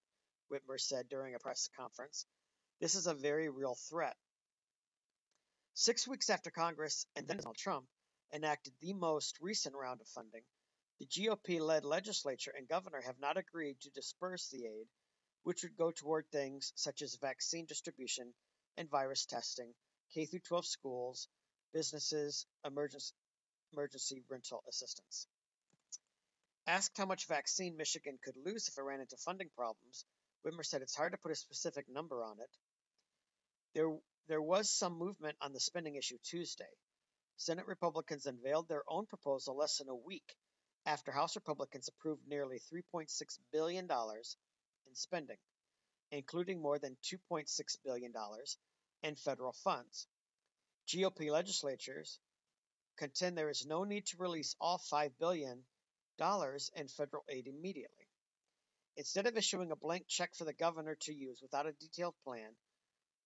Whitmer 0.51 0.79
said 0.79 1.07
during 1.07 1.35
a 1.35 1.39
press 1.39 1.69
conference. 1.77 2.25
This 2.79 2.95
is 2.95 3.05
a 3.05 3.13
very 3.13 3.49
real 3.49 3.75
threat. 3.75 4.17
Six 5.75 6.07
weeks 6.07 6.29
after 6.29 6.51
Congress 6.51 7.07
and 7.15 7.27
then 7.27 7.37
Donald 7.37 7.57
Trump 7.57 7.87
enacted 8.31 8.73
the 8.79 8.93
most 8.93 9.39
recent 9.41 9.75
round 9.75 10.01
of 10.01 10.07
funding, 10.07 10.43
the 10.99 11.07
GOP 11.07 11.59
led 11.59 11.83
legislature 11.83 12.53
and 12.55 12.67
governor 12.67 13.01
have 13.01 13.19
not 13.19 13.37
agreed 13.37 13.79
to 13.81 13.89
disperse 13.89 14.49
the 14.49 14.67
aid, 14.67 14.87
which 15.41 15.63
would 15.63 15.75
go 15.75 15.89
toward 15.89 16.29
things 16.29 16.73
such 16.75 17.01
as 17.01 17.15
vaccine 17.15 17.65
distribution 17.65 18.33
and 18.77 18.89
virus 18.89 19.25
testing, 19.25 19.73
K 20.13 20.27
12 20.27 20.65
schools, 20.65 21.27
businesses, 21.73 22.45
emergency, 22.63 23.13
emergency 23.71 24.23
rental 24.29 24.63
assistance. 24.69 25.27
Asked 26.67 26.97
how 26.97 27.05
much 27.07 27.27
vaccine 27.27 27.75
Michigan 27.75 28.19
could 28.23 28.37
lose 28.37 28.67
if 28.67 28.77
it 28.77 28.83
ran 28.83 29.01
into 29.01 29.17
funding 29.17 29.49
problems, 29.55 30.05
Whitmer 30.45 30.63
said 30.63 30.83
it's 30.83 30.95
hard 30.95 31.13
to 31.13 31.17
put 31.17 31.31
a 31.31 31.35
specific 31.35 31.89
number 31.89 32.23
on 32.23 32.39
it. 32.39 32.49
There, 33.73 33.89
there 34.27 34.41
was 34.41 34.69
some 34.69 34.97
movement 34.97 35.35
on 35.41 35.53
the 35.53 35.59
spending 35.59 35.95
issue 35.95 36.17
Tuesday. 36.23 36.63
Senate 37.37 37.65
Republicans 37.67 38.25
unveiled 38.25 38.67
their 38.69 38.83
own 38.87 39.05
proposal 39.05 39.57
less 39.57 39.77
than 39.77 39.89
a 39.89 39.95
week 39.95 40.35
after 40.85 41.11
House 41.11 41.35
Republicans 41.35 41.87
approved 41.87 42.21
nearly 42.27 42.59
$3.6 42.73 43.07
billion 43.51 43.85
in 43.89 44.95
spending, 44.95 45.37
including 46.11 46.61
more 46.61 46.79
than 46.79 46.95
$2.6 47.03 47.47
billion 47.83 48.13
in 49.03 49.15
federal 49.15 49.53
funds. 49.63 50.07
GOP 50.87 51.29
legislatures 51.31 52.19
contend 52.97 53.37
there 53.37 53.49
is 53.49 53.65
no 53.65 53.83
need 53.83 54.05
to 54.05 54.17
release 54.17 54.55
all 54.59 54.81
$5 54.91 55.11
billion 55.19 55.59
in 56.75 56.87
federal 56.87 57.23
aid 57.29 57.47
immediately. 57.47 58.07
Instead 58.97 59.25
of 59.25 59.35
issuing 59.35 59.71
a 59.71 59.75
blank 59.75 60.05
check 60.07 60.35
for 60.35 60.45
the 60.45 60.53
governor 60.53 60.95
to 61.01 61.13
use 61.13 61.39
without 61.41 61.65
a 61.65 61.73
detailed 61.73 62.13
plan, 62.23 62.51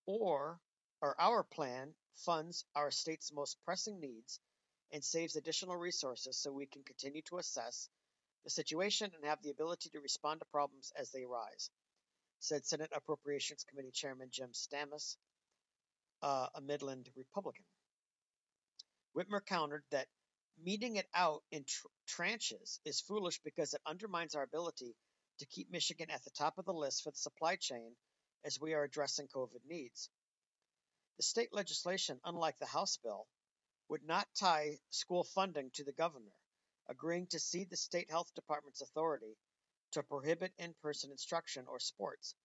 or, 0.05 0.59
or 1.01 1.15
our 1.19 1.43
plan 1.43 1.93
funds 2.15 2.65
our 2.75 2.91
state's 2.91 3.31
most 3.33 3.57
pressing 3.63 3.99
needs 3.99 4.39
and 4.91 5.03
saves 5.03 5.35
additional 5.35 5.75
resources 5.75 6.37
so 6.37 6.51
we 6.51 6.65
can 6.65 6.83
continue 6.83 7.21
to 7.23 7.37
assess 7.37 7.89
the 8.43 8.49
situation 8.49 9.11
and 9.15 9.25
have 9.29 9.41
the 9.43 9.49
ability 9.49 9.89
to 9.89 9.99
respond 9.99 10.39
to 10.39 10.45
problems 10.45 10.91
as 10.97 11.11
they 11.11 11.23
arise, 11.23 11.69
said 12.39 12.65
Senate 12.65 12.91
Appropriations 12.95 13.65
Committee 13.69 13.91
Chairman 13.91 14.29
Jim 14.31 14.49
Stamas, 14.53 15.17
uh, 16.21 16.47
a 16.55 16.61
Midland 16.61 17.09
Republican. 17.17 17.65
Whitmer 19.15 19.45
countered 19.45 19.83
that 19.91 20.07
meting 20.63 20.95
it 20.95 21.07
out 21.13 21.43
in 21.51 21.65
tr- 21.65 21.87
tranches 22.07 22.79
is 22.85 23.01
foolish 23.01 23.39
because 23.43 23.73
it 23.73 23.81
undermines 23.85 24.35
our 24.35 24.43
ability 24.43 24.95
to 25.39 25.45
keep 25.45 25.71
Michigan 25.71 26.07
at 26.09 26.23
the 26.23 26.31
top 26.31 26.57
of 26.57 26.65
the 26.65 26.73
list 26.73 27.03
for 27.03 27.11
the 27.11 27.17
supply 27.17 27.55
chain 27.57 27.95
as 28.45 28.59
we 28.59 28.73
are 28.73 28.83
addressing 28.83 29.27
COVID 29.27 29.61
needs. 29.67 30.09
The 31.17 31.23
state 31.23 31.51
legislation, 31.51 32.19
unlike 32.25 32.59
the 32.59 32.67
House 32.67 32.97
bill, 32.97 33.27
would 33.89 34.03
not 34.03 34.27
tie 34.35 34.79
school 34.91 35.23
funding 35.23 35.71
to 35.71 35.83
the 35.83 35.91
governor, 35.91 36.35
agreeing 36.87 37.25
to 37.27 37.39
cede 37.39 37.71
the 37.71 37.77
state 37.77 38.11
health 38.11 38.31
department's 38.35 38.81
authority 38.81 39.35
to 39.93 40.03
prohibit 40.03 40.53
in 40.59 40.75
person 40.75 41.09
instruction 41.09 41.65
or 41.67 41.79
sports 41.79 42.35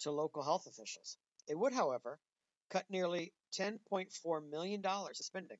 to 0.00 0.10
local 0.10 0.42
health 0.42 0.66
officials. 0.66 1.16
It 1.46 1.58
would, 1.58 1.72
however, 1.72 2.20
cut 2.68 2.84
nearly 2.90 3.32
$10.4 3.58 4.50
million 4.50 4.84
of 4.84 5.16
spending 5.16 5.58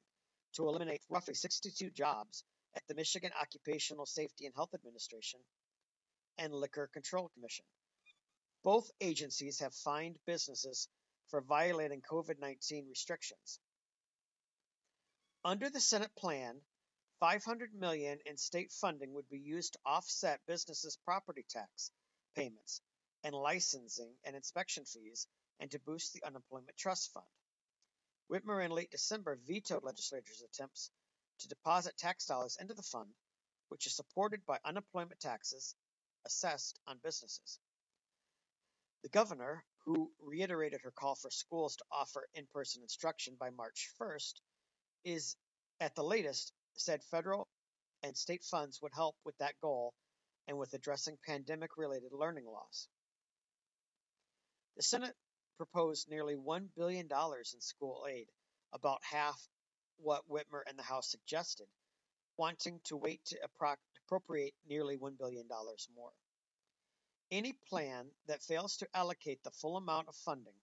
to 0.53 0.69
eliminate 0.69 1.01
roughly 1.09 1.35
62 1.35 1.91
jobs 1.91 2.45
at 2.77 2.83
the 2.87 2.95
Michigan 2.95 3.33
Occupational 3.41 4.05
Safety 4.05 4.45
and 4.45 4.55
Health 4.55 4.75
Administration 4.75 5.41
and 6.37 6.53
Liquor 6.53 6.91
Control 6.93 7.31
Commission. 7.31 7.65
Both 8.63 8.91
agencies 9.01 9.61
have 9.61 9.73
fined 9.73 10.19
businesses 10.27 10.89
for 11.29 11.41
violating 11.41 12.03
COVID 12.03 12.39
19 12.41 12.87
restrictions. 12.89 13.61
Under 15.45 15.71
the 15.71 15.81
Senate 15.81 16.15
plan, 16.17 16.61
500 17.21 17.75
million 17.75 18.19
in 18.27 18.37
state 18.37 18.73
funding 18.73 19.13
would 19.15 19.29
be 19.29 19.39
used 19.39 19.73
to 19.73 19.79
offset 19.85 20.41
businesses' 20.47 20.99
property 21.05 21.45
tax 21.49 21.91
payments 22.37 22.81
and 23.25 23.35
licensing 23.35 24.15
and 24.25 24.37
inspection 24.37 24.85
fees 24.85 25.27
and 25.61 25.71
to 25.71 25.81
boost 25.81 26.13
the 26.13 26.23
unemployment 26.25 26.77
trust 26.77 27.13
fund. 27.13 27.27
Whitmer 28.31 28.65
in 28.65 28.71
late 28.71 28.91
December 28.91 29.39
vetoed 29.47 29.83
legislators' 29.83 30.43
attempts 30.43 30.91
to 31.41 31.49
deposit 31.49 31.97
tax 31.97 32.27
dollars 32.27 32.57
into 32.61 32.75
the 32.75 32.83
fund, 32.83 33.11
which 33.69 33.87
is 33.87 33.97
supported 33.97 34.45
by 34.47 34.59
unemployment 34.65 35.21
taxes 35.21 35.75
assessed 36.27 36.79
on 36.87 36.99
businesses. 37.03 37.59
The 39.03 39.09
governor, 39.09 39.65
who 39.85 40.11
reiterated 40.23 40.81
her 40.83 40.91
call 40.91 41.15
for 41.15 41.31
schools 41.31 41.77
to 41.77 41.85
offer 41.91 42.29
in 42.35 42.47
person 42.53 42.83
instruction 42.83 43.37
by 43.39 43.51
March 43.51 43.91
1st, 44.01 44.35
is 45.05 45.37
at 45.81 45.95
the 45.95 46.03
latest 46.03 46.53
said 46.75 47.03
federal 47.05 47.49
and 48.03 48.17
state 48.17 48.45
funds 48.45 48.81
would 48.83 48.93
help 48.95 49.17
with 49.25 49.37
that 49.39 49.55
goal 49.61 49.95
and 50.47 50.59
with 50.59 50.73
addressing 50.75 51.19
pandemic 51.27 51.77
related 51.77 52.13
learning 52.13 52.47
loss. 52.47 52.89
The 54.77 54.83
Senate 54.83 55.15
proposed 55.57 56.09
nearly 56.09 56.37
$1 56.37 56.69
billion 56.77 57.09
in 57.11 57.61
school 57.61 58.07
aid, 58.09 58.27
about 58.73 59.01
half 59.03 59.41
what 59.97 60.29
Whitmer 60.31 60.63
and 60.69 60.79
the 60.79 60.85
House 60.85 61.11
suggested, 61.11 61.67
wanting 62.37 62.81
to 62.85 62.97
wait 62.97 63.21
to 63.27 63.39
appropriate 64.07 64.55
nearly 64.69 64.97
$1 64.97 65.19
billion 65.19 65.49
more. 65.97 66.13
Any 67.31 67.53
plan 67.53 68.11
that 68.27 68.43
fails 68.43 68.79
to 68.79 68.97
allocate 68.97 69.43
the 69.43 69.51
full 69.51 69.77
amount 69.77 70.09
of 70.09 70.17
funding 70.17 70.59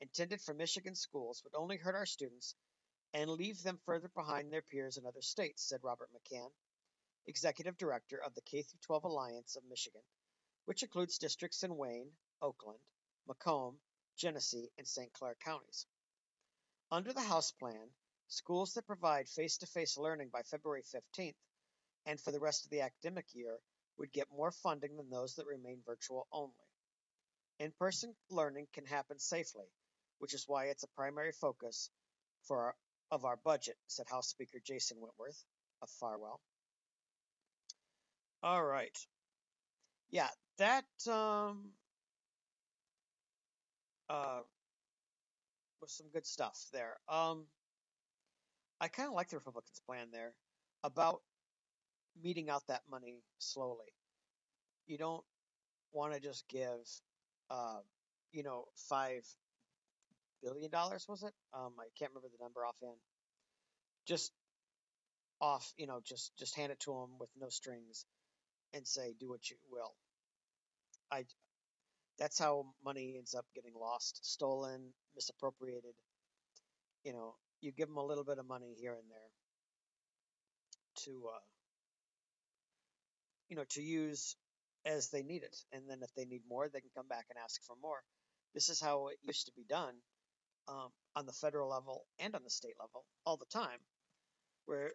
intended 0.00 0.40
for 0.40 0.54
Michigan 0.54 0.94
schools 0.94 1.44
would 1.44 1.54
only 1.54 1.76
hurt 1.76 1.94
our 1.94 2.06
students 2.06 2.54
and 3.12 3.30
leave 3.30 3.62
them 3.62 3.78
further 3.84 4.08
behind 4.08 4.50
their 4.50 4.62
peers 4.62 4.96
in 4.96 5.04
other 5.04 5.20
states, 5.20 5.62
said 5.68 5.84
Robert 5.84 6.08
McCann, 6.14 6.50
Executive 7.26 7.76
Director 7.76 8.16
of 8.22 8.34
the 8.34 8.40
K 8.40 8.64
12 8.80 9.04
Alliance 9.04 9.56
of 9.56 9.64
Michigan, 9.66 10.00
which 10.64 10.82
includes 10.82 11.18
districts 11.18 11.62
in 11.62 11.76
Wayne, 11.76 12.10
Oakland, 12.40 12.80
Macomb, 13.26 13.78
Genesee, 14.16 14.70
and 14.78 14.88
St. 14.88 15.12
Clair 15.12 15.36
counties. 15.44 15.86
Under 16.90 17.12
the 17.12 17.20
House 17.20 17.52
plan, 17.52 17.90
schools 18.28 18.72
that 18.72 18.86
provide 18.86 19.28
face 19.28 19.58
to 19.58 19.66
face 19.66 19.98
learning 19.98 20.30
by 20.30 20.42
February 20.44 20.82
15th 20.82 21.36
and 22.06 22.18
for 22.18 22.32
the 22.32 22.40
rest 22.40 22.64
of 22.64 22.70
the 22.70 22.80
academic 22.80 23.26
year 23.34 23.60
would 23.98 24.12
get 24.12 24.26
more 24.34 24.50
funding 24.50 24.96
than 24.96 25.10
those 25.10 25.34
that 25.34 25.46
remain 25.46 25.78
virtual 25.86 26.26
only. 26.32 26.52
In 27.58 27.72
person 27.78 28.14
learning 28.30 28.66
can 28.74 28.84
happen 28.84 29.18
safely, 29.18 29.64
which 30.18 30.34
is 30.34 30.44
why 30.46 30.66
it's 30.66 30.82
a 30.82 30.88
primary 30.96 31.32
focus 31.32 31.90
for 32.46 32.58
our, 32.58 32.74
of 33.10 33.24
our 33.24 33.38
budget, 33.44 33.76
said 33.86 34.06
House 34.08 34.28
Speaker 34.28 34.58
Jason 34.64 34.98
Wentworth 35.00 35.42
of 35.82 35.88
Farwell. 35.88 36.40
All 38.42 38.62
right. 38.62 38.96
Yeah, 40.10 40.28
that 40.58 40.84
um, 41.10 41.70
uh, 44.08 44.40
was 45.80 45.92
some 45.92 46.06
good 46.12 46.26
stuff 46.26 46.58
there. 46.72 46.96
Um, 47.08 47.46
I 48.80 48.88
kind 48.88 49.08
of 49.08 49.14
like 49.14 49.30
the 49.30 49.36
Republicans' 49.36 49.80
plan 49.86 50.08
there 50.12 50.34
about 50.84 51.22
meting 52.22 52.50
out 52.50 52.66
that 52.68 52.82
money 52.90 53.22
slowly. 53.38 53.92
You 54.86 54.98
don't 54.98 55.24
want 55.92 56.14
to 56.14 56.20
just 56.20 56.48
give, 56.48 56.80
uh, 57.50 57.80
you 58.32 58.42
know, 58.42 58.66
five 58.76 59.24
billion 60.42 60.70
dollars 60.70 61.06
was 61.08 61.22
it? 61.22 61.34
Um, 61.54 61.74
I 61.78 61.86
can't 61.98 62.10
remember 62.12 62.28
the 62.28 62.42
number 62.42 62.64
offhand. 62.66 62.96
just 64.06 64.32
off, 65.40 65.72
you 65.76 65.86
know, 65.86 66.00
just 66.04 66.32
just 66.38 66.56
hand 66.56 66.72
it 66.72 66.80
to 66.80 66.92
them 66.92 67.18
with 67.18 67.30
no 67.38 67.48
strings 67.48 68.04
and 68.74 68.86
say 68.86 69.14
do 69.18 69.28
what 69.28 69.50
you 69.50 69.56
will. 69.70 69.94
I 71.10 71.24
that's 72.18 72.38
how 72.38 72.66
money 72.84 73.14
ends 73.18 73.34
up 73.34 73.46
getting 73.54 73.74
lost, 73.78 74.20
stolen, 74.24 74.92
misappropriated. 75.16 75.94
You 77.04 77.12
know, 77.14 77.36
you 77.62 77.72
give 77.72 77.88
them 77.88 77.96
a 77.98 78.04
little 78.04 78.24
bit 78.24 78.38
of 78.38 78.46
money 78.46 78.74
here 78.78 78.92
and 78.94 79.10
there 79.10 79.30
to 81.04 81.10
uh, 81.34 81.38
you 83.48 83.56
know 83.56 83.64
to 83.70 83.82
use 83.82 84.36
as 84.84 85.10
they 85.10 85.22
need 85.22 85.42
it, 85.42 85.56
and 85.72 85.82
then 85.88 85.98
if 86.02 86.14
they 86.14 86.24
need 86.24 86.42
more, 86.48 86.68
they 86.68 86.80
can 86.80 86.90
come 86.96 87.08
back 87.08 87.26
and 87.30 87.38
ask 87.42 87.62
for 87.64 87.76
more. 87.82 88.02
This 88.54 88.68
is 88.68 88.80
how 88.80 89.08
it 89.08 89.18
used 89.22 89.46
to 89.46 89.52
be 89.56 89.64
done 89.68 89.94
um, 90.68 90.90
on 91.14 91.26
the 91.26 91.32
federal 91.32 91.68
level 91.68 92.06
and 92.18 92.34
on 92.34 92.42
the 92.44 92.50
state 92.50 92.74
level 92.80 93.04
all 93.24 93.36
the 93.36 93.46
time, 93.52 93.78
where 94.66 94.92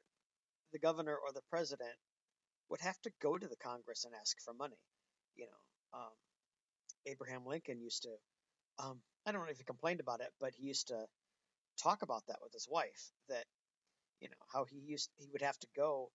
the 0.73 0.79
governor 0.79 1.15
or 1.15 1.31
the 1.33 1.41
president 1.49 1.95
would 2.69 2.81
have 2.81 2.99
to 3.01 3.11
go 3.21 3.37
to 3.37 3.47
the 3.47 3.57
Congress 3.57 4.05
and 4.05 4.13
ask 4.19 4.37
for 4.43 4.53
money. 4.53 4.79
You 5.35 5.45
know, 5.45 5.99
um, 5.99 6.13
Abraham 7.05 7.45
Lincoln 7.45 7.81
used 7.81 8.03
to. 8.03 8.09
Um, 8.83 9.01
I 9.25 9.31
don't 9.31 9.43
know 9.43 9.51
if 9.51 9.57
he 9.57 9.63
complained 9.63 9.99
about 9.99 10.21
it, 10.21 10.29
but 10.39 10.53
he 10.55 10.65
used 10.67 10.87
to 10.87 11.05
talk 11.81 12.01
about 12.01 12.23
that 12.27 12.39
with 12.41 12.53
his 12.53 12.67
wife. 12.69 13.11
That 13.29 13.45
you 14.21 14.29
know 14.29 14.45
how 14.53 14.65
he 14.65 14.77
used 14.79 15.09
he 15.17 15.27
would 15.31 15.41
have 15.41 15.57
to 15.59 15.67
go 15.75 16.09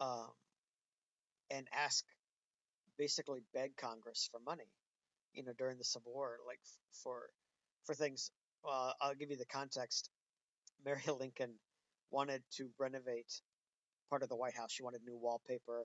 um, 0.00 0.30
and 1.50 1.66
ask, 1.72 2.04
basically 2.98 3.40
beg 3.52 3.76
Congress 3.76 4.28
for 4.30 4.40
money. 4.40 4.68
You 5.32 5.44
know, 5.44 5.52
during 5.58 5.78
the 5.78 5.84
Civil 5.84 6.12
War, 6.12 6.38
like 6.46 6.60
for 7.02 7.28
for 7.84 7.94
things. 7.94 8.30
Well, 8.62 8.94
I'll 9.00 9.14
give 9.14 9.30
you 9.30 9.36
the 9.36 9.46
context. 9.46 10.10
Mary 10.84 11.02
Lincoln 11.18 11.54
wanted 12.10 12.42
to 12.56 12.70
renovate 12.78 13.40
part 14.10 14.22
of 14.22 14.28
the 14.28 14.36
White 14.36 14.56
House. 14.56 14.72
She 14.72 14.82
wanted 14.82 15.02
new 15.04 15.16
wallpaper. 15.16 15.84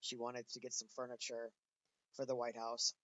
She 0.00 0.16
wanted 0.16 0.48
to 0.50 0.60
get 0.60 0.72
some 0.72 0.88
furniture 0.94 1.50
for 2.14 2.26
the 2.26 2.36
White 2.36 2.56
House. 2.56 2.94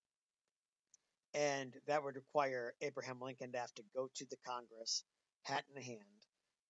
And 1.34 1.74
that 1.86 2.02
would 2.04 2.16
require 2.16 2.74
Abraham 2.80 3.20
Lincoln 3.20 3.52
to 3.52 3.58
have 3.58 3.74
to 3.74 3.82
go 3.94 4.08
to 4.14 4.26
the 4.30 4.36
Congress, 4.46 5.04
hat 5.42 5.64
in 5.74 5.82
hand, 5.82 5.98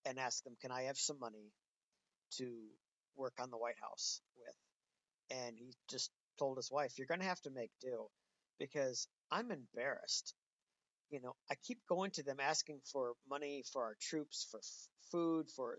and 0.05 0.19
ask 0.19 0.43
them, 0.43 0.55
Can 0.61 0.71
I 0.71 0.83
have 0.83 0.97
some 0.97 1.19
money 1.19 1.51
to 2.37 2.51
work 3.15 3.33
on 3.39 3.51
the 3.51 3.57
White 3.57 3.79
House 3.79 4.21
with? 4.37 4.55
And 5.31 5.57
he 5.57 5.73
just 5.89 6.11
told 6.39 6.57
his 6.57 6.71
wife, 6.71 6.97
You're 6.97 7.07
going 7.07 7.21
to 7.21 7.27
have 7.27 7.41
to 7.41 7.51
make 7.51 7.71
do 7.81 8.07
because 8.59 9.07
I'm 9.31 9.51
embarrassed. 9.51 10.33
You 11.09 11.21
know, 11.21 11.35
I 11.51 11.55
keep 11.55 11.79
going 11.87 12.11
to 12.11 12.23
them 12.23 12.39
asking 12.39 12.81
for 12.91 13.13
money 13.29 13.63
for 13.71 13.83
our 13.83 13.95
troops, 14.01 14.47
for 14.51 14.59
f- 14.59 14.89
food, 15.11 15.49
for 15.55 15.77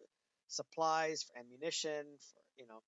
supplies, 0.49 1.25
for 1.25 1.39
ammunition, 1.39 2.07
for, 2.33 2.41
you 2.57 2.67
know, 2.67 2.81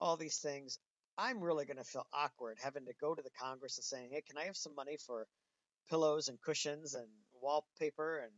all 0.00 0.16
these 0.16 0.38
things. 0.38 0.78
I'm 1.18 1.40
really 1.42 1.66
going 1.66 1.78
to 1.78 1.84
feel 1.84 2.06
awkward 2.12 2.58
having 2.62 2.86
to 2.86 2.94
go 3.00 3.14
to 3.14 3.22
the 3.22 3.30
Congress 3.40 3.78
and 3.78 3.84
saying, 3.84 4.10
hey, 4.12 4.22
can 4.22 4.38
I 4.38 4.44
have 4.46 4.56
some 4.56 4.74
money 4.74 4.96
for 5.06 5.26
pillows 5.90 6.28
and 6.28 6.40
cushions 6.40 6.94
and 6.94 7.08
wallpaper 7.42 8.18
and, 8.18 8.32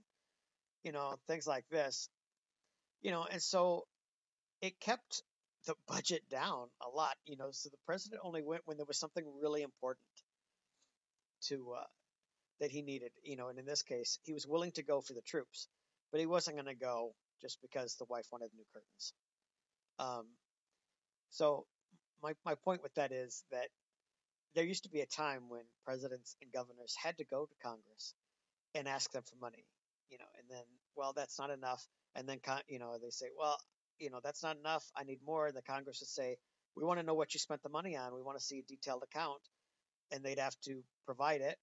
you 0.85 0.93
know, 0.93 1.17
things 1.29 1.47
like 1.47 1.65
this? 1.71 2.09
You 3.03 3.11
know, 3.13 3.27
and 3.31 3.43
so 3.43 3.87
it 4.63 4.81
kept 4.81 5.23
the 5.67 5.75
budget 5.87 6.23
down 6.31 6.69
a 6.87 6.89
lot, 6.97 7.17
you 7.27 7.37
know, 7.37 7.49
so 7.51 7.69
the 7.69 7.77
president 7.87 8.21
only 8.25 8.43
went 8.43 8.63
when 8.65 8.77
there 8.77 8.87
was 8.87 8.99
something 8.99 9.25
really 9.43 9.63
important 9.63 10.07
to, 11.43 11.75
uh, 11.79 11.85
that 12.61 12.71
he 12.71 12.83
needed, 12.83 13.11
you 13.23 13.37
know, 13.37 13.49
and 13.49 13.59
in 13.59 13.67
this 13.67 13.83
case, 13.83 14.19
he 14.23 14.33
was 14.33 14.47
willing 14.47 14.73
to 14.73 14.83
go 14.83 15.01
for 15.01 15.13
the 15.15 15.23
troops, 15.23 15.69
but 16.11 16.21
he 16.21 16.27
wasn't 16.27 16.57
going 16.57 16.67
to 16.67 16.75
go 16.75 17.15
just 17.41 17.59
because 17.63 17.97
the 17.97 18.05
wife 18.09 18.27
wanted 18.33 18.51
new 18.55 18.65
curtains. 18.73 19.13
Um, 19.99 20.27
so 21.31 21.67
my, 22.23 22.33
my 22.45 22.55
point 22.55 22.83
with 22.83 22.95
that 22.95 23.13
is 23.13 23.45
that 23.51 23.69
there 24.55 24.65
used 24.65 24.85
to 24.85 24.91
be 24.91 25.01
a 25.01 25.07
time 25.07 25.43
when 25.49 25.63
presidents 25.85 26.37
and 26.43 26.53
governors 26.53 26.95
had 27.01 27.17
to 27.19 27.25
go 27.25 27.47
to 27.47 27.55
Congress 27.63 28.15
and 28.75 28.89
ask 28.89 29.11
them 29.13 29.23
for 29.23 29.37
money, 29.41 29.65
you 30.11 30.19
know, 30.19 30.25
and 30.39 30.47
then, 30.51 30.65
well, 30.97 31.13
that's 31.15 31.39
not 31.39 31.51
enough. 31.51 31.87
And 32.15 32.29
then, 32.29 32.41
you 32.69 32.79
know, 32.79 32.97
they 33.01 33.11
say, 33.11 33.27
well, 33.39 33.57
you 34.01 34.11
know, 34.11 34.21
that's 34.23 34.43
not 34.43 34.57
enough. 34.57 34.85
I 34.97 35.05
need 35.05 35.21
more. 35.25 35.47
And 35.47 35.57
the 35.57 35.63
Congress 35.63 36.01
would 36.01 36.09
say, 36.09 36.37
we 36.77 36.85
want 36.85 37.01
to 37.01 37.07
know 37.07 37.15
what 37.15 37.35
you 37.35 37.41
spent 37.41 37.63
the 37.63 37.69
money 37.69 37.97
on. 37.97 38.15
We 38.15 38.23
want 38.23 38.39
to 38.39 38.45
see 38.45 38.59
a 38.61 38.63
detailed 38.63 39.05
account. 39.05 39.41
And 40.13 40.25
they'd 40.25 40.39
have 40.41 40.57
to 40.65 40.83
provide 41.07 41.43
it. 41.43 41.57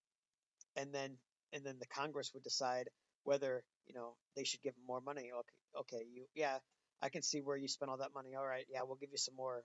And 0.76 0.93
then, 0.93 1.17
and 1.54 1.65
then 1.65 1.78
the 1.80 1.88
Congress 1.88 2.32
would 2.34 2.43
decide 2.43 2.89
whether, 3.23 3.63
you 3.88 3.95
know, 3.95 4.15
they 4.36 4.45
should 4.45 4.62
give 4.62 4.73
more 4.88 5.02
money. 5.02 5.32
Okay, 5.34 5.82
okay, 5.82 6.06
you, 6.13 6.26
yeah, 6.36 6.60
I 7.02 7.10
can 7.10 7.23
see 7.23 7.41
where 7.41 7.58
you 7.58 7.67
spent 7.67 7.91
all 7.91 7.97
that 7.97 8.13
money. 8.15 8.36
All 8.38 8.45
right, 8.45 8.65
yeah, 8.71 8.82
we'll 8.86 8.97
give 8.97 9.12
you 9.12 9.17
some 9.17 9.36
more 9.36 9.63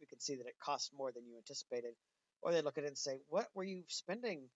we 0.00 0.06
can 0.06 0.20
see 0.20 0.36
that 0.36 0.46
it 0.46 0.58
costs 0.62 0.90
more 0.96 1.12
than 1.12 1.26
you 1.26 1.36
anticipated. 1.36 1.94
Or 2.42 2.52
they 2.52 2.62
look 2.62 2.78
at 2.78 2.84
it 2.84 2.88
and 2.88 2.98
say, 2.98 3.18
what 3.28 3.48
were 3.54 3.64
you 3.64 3.84
spending, 3.88 4.48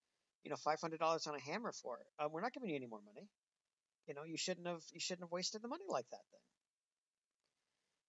you 0.42 0.50
know, 0.50 0.56
$500 0.56 1.28
on 1.28 1.34
a 1.34 1.40
hammer 1.40 1.72
for? 1.72 1.98
Uh, 2.18 2.28
we're 2.30 2.40
not 2.40 2.52
giving 2.52 2.70
you 2.70 2.76
any 2.76 2.86
more 2.86 3.00
money. 3.04 3.28
You 4.06 4.14
know, 4.14 4.24
you 4.24 4.36
shouldn't 4.38 4.66
have, 4.66 4.82
you 4.92 5.00
shouldn't 5.00 5.24
have 5.24 5.32
wasted 5.32 5.62
the 5.62 5.68
money 5.68 5.84
like 5.88 6.06
that 6.10 6.24
then. 6.32 6.40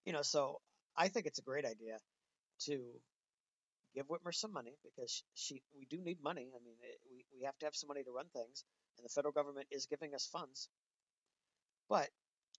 You 0.06 0.14
know, 0.14 0.22
so 0.22 0.62
I 0.98 1.10
think 1.10 1.26
it's 1.26 1.40
a 1.40 1.44
great 1.44 1.66
idea 1.66 2.00
to 2.66 2.82
give 3.96 4.08
Whitmer 4.08 4.34
some 4.34 4.54
money 4.54 4.76
because 4.84 5.24
she, 5.36 5.62
we 5.78 5.86
do 5.90 6.02
need 6.04 6.22
money. 6.24 6.50
I 6.56 6.64
mean, 6.64 6.76
it, 6.82 7.00
we, 7.10 7.26
we 7.40 7.46
have 7.46 7.58
to 7.60 7.66
have 7.66 7.76
some 7.76 7.88
money 7.88 8.04
to 8.04 8.12
run 8.12 8.28
things 8.34 8.64
and 8.98 9.06
the 9.06 9.10
federal 9.10 9.34
government 9.34 9.68
is 9.72 9.88
giving 9.88 10.14
us 10.14 10.28
funds. 10.32 10.70
But 11.90 12.10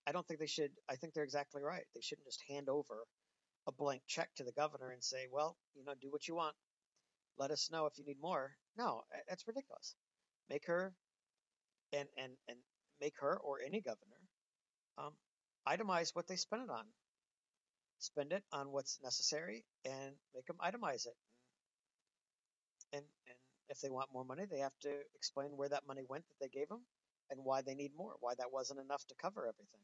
I 0.07 0.13
don't 0.13 0.27
think 0.27 0.41
they 0.41 0.47
should, 0.47 0.73
I 0.89 0.97
think 0.97 1.15
they're 1.15 1.25
exactly 1.25 1.63
right. 1.63 1.85
They 1.95 2.01
shouldn't 2.01 2.27
just 2.27 2.43
hand 2.49 2.69
over 2.69 3.05
a 3.67 3.73
blank 3.73 4.03
check 4.07 4.31
to 4.37 4.45
the 4.45 4.53
governor 4.53 4.91
and 4.91 5.03
say, 5.03 5.27
well, 5.31 5.57
you 5.75 5.85
know, 5.85 5.95
do 6.01 6.11
what 6.11 6.29
you 6.29 6.35
want. 6.37 6.55
Let 7.39 7.51
us 7.51 7.71
know 7.71 7.87
if 7.87 7.99
you 7.99 8.05
need 8.05 8.21
more. 8.21 8.53
No, 8.79 9.03
that's 9.29 9.47
ridiculous. 9.47 9.95
Make 10.49 10.67
her 10.67 10.95
and 11.93 12.09
and 12.17 12.33
and 12.49 12.59
make 13.01 13.15
her 13.21 13.37
or 13.39 13.61
any 13.61 13.81
governor 13.81 14.23
um, 14.99 15.13
itemize 15.69 16.15
what 16.15 16.27
they 16.29 16.37
spend 16.37 16.63
it 16.63 16.71
on. 16.71 16.85
Spend 17.99 18.33
it 18.33 18.45
on 18.53 18.73
what's 18.73 19.01
necessary 19.03 19.65
and 19.85 20.17
make 20.35 20.47
them 20.47 20.57
itemize 20.59 21.07
it. 21.07 21.17
And 22.93 23.05
and 23.29 23.39
if 23.69 23.81
they 23.81 23.91
want 23.91 24.13
more 24.13 24.25
money, 24.25 24.45
they 24.45 24.59
have 24.59 24.77
to 24.81 25.05
explain 25.15 25.57
where 25.57 25.69
that 25.69 25.87
money 25.87 26.03
went 26.09 26.27
that 26.29 26.39
they 26.41 26.49
gave 26.49 26.69
them 26.69 26.85
and 27.31 27.45
why 27.45 27.63
they 27.63 27.75
need 27.77 27.95
more, 27.95 28.17
why 28.21 28.35
that 28.35 28.51
wasn't 28.53 28.81
enough 28.81 29.07
to 29.07 29.15
cover 29.15 29.47
everything. 29.47 29.83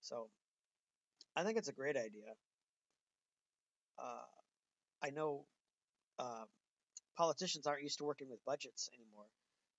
So 0.00 0.30
I 1.36 1.44
think 1.44 1.58
it's 1.58 1.68
a 1.68 1.72
great 1.72 1.96
idea 1.96 2.34
uh, 3.98 4.26
I 5.02 5.10
know 5.10 5.46
uh, 6.18 6.44
politicians 7.16 7.66
aren't 7.66 7.82
used 7.82 7.98
to 7.98 8.04
working 8.04 8.30
with 8.30 8.44
budgets 8.44 8.90
anymore 8.94 9.26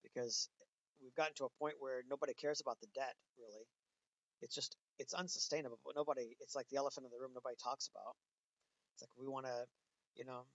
because 0.04 0.50
we've 1.02 1.16
gotten 1.16 1.36
to 1.36 1.46
a 1.46 1.60
point 1.60 1.76
where 1.80 2.04
nobody 2.10 2.34
cares 2.34 2.62
about 2.62 2.80
the 2.82 2.88
debt 2.96 3.16
really. 3.40 3.66
It's 4.46 4.54
just 4.54 4.78
it's 5.02 5.14
unsustainable. 5.18 5.80
But 5.84 5.98
Nobody. 5.98 6.38
It's 6.40 6.56
like 6.56 6.70
the 6.70 6.78
elephant 6.78 7.10
in 7.10 7.12
the 7.12 7.18
room. 7.18 7.34
Nobody 7.34 7.58
talks 7.58 7.90
about. 7.90 8.14
It's 8.94 9.02
like 9.02 9.12
we 9.18 9.28
want 9.28 9.50
to, 9.50 9.66
you 10.16 10.24
know, 10.24 10.46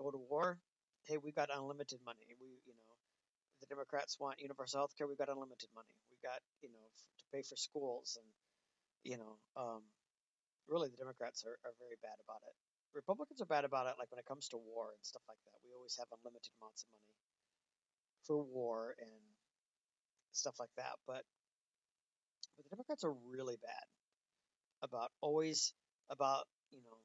go 0.00 0.10
to 0.10 0.16
war. 0.16 0.56
Hey, 1.04 1.20
we've 1.20 1.36
got 1.36 1.52
unlimited 1.52 2.00
money. 2.04 2.34
We, 2.40 2.58
you 2.64 2.72
know, 2.74 2.90
the 3.60 3.68
Democrats 3.68 4.18
want 4.18 4.40
universal 4.40 4.80
health 4.80 4.96
care. 4.96 5.06
We've 5.06 5.20
got 5.20 5.28
unlimited 5.28 5.68
money. 5.76 5.94
We've 6.10 6.24
got, 6.24 6.40
you 6.64 6.72
know, 6.72 6.84
to 7.20 7.24
pay 7.30 7.44
for 7.44 7.54
schools 7.54 8.18
and, 8.18 8.28
you 9.04 9.16
know, 9.20 9.38
um, 9.54 9.84
really 10.66 10.88
the 10.88 10.98
Democrats 10.98 11.44
are, 11.44 11.60
are 11.68 11.76
very 11.78 11.96
bad 12.02 12.18
about 12.24 12.42
it. 12.48 12.54
Republicans 12.96 13.40
are 13.40 13.50
bad 13.50 13.64
about 13.64 13.86
it, 13.86 13.94
like 14.00 14.10
when 14.10 14.18
it 14.18 14.26
comes 14.26 14.48
to 14.50 14.58
war 14.58 14.96
and 14.96 15.04
stuff 15.04 15.22
like 15.28 15.38
that. 15.46 15.60
We 15.62 15.76
always 15.76 15.94
have 16.00 16.08
unlimited 16.10 16.50
amounts 16.58 16.82
of 16.82 16.90
money 16.96 17.14
for 18.24 18.42
war 18.42 18.96
and 18.98 19.22
stuff 20.32 20.58
like 20.58 20.72
that. 20.76 20.98
But 21.06 21.22
but 22.58 22.66
the 22.66 22.70
Democrats 22.76 23.04
are 23.04 23.14
really 23.32 23.56
bad 23.62 23.86
about 24.82 25.10
always 25.20 25.74
about 26.10 26.46
you 26.70 26.80
know 26.82 26.98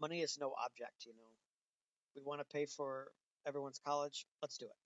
money 0.00 0.22
is 0.22 0.38
no 0.40 0.54
object. 0.64 1.06
You 1.06 1.12
know, 1.14 1.30
we 2.16 2.22
want 2.22 2.40
to 2.40 2.46
pay 2.56 2.66
for 2.66 3.08
everyone's 3.46 3.80
college. 3.84 4.26
Let's 4.42 4.58
do 4.58 4.66
it. 4.66 4.78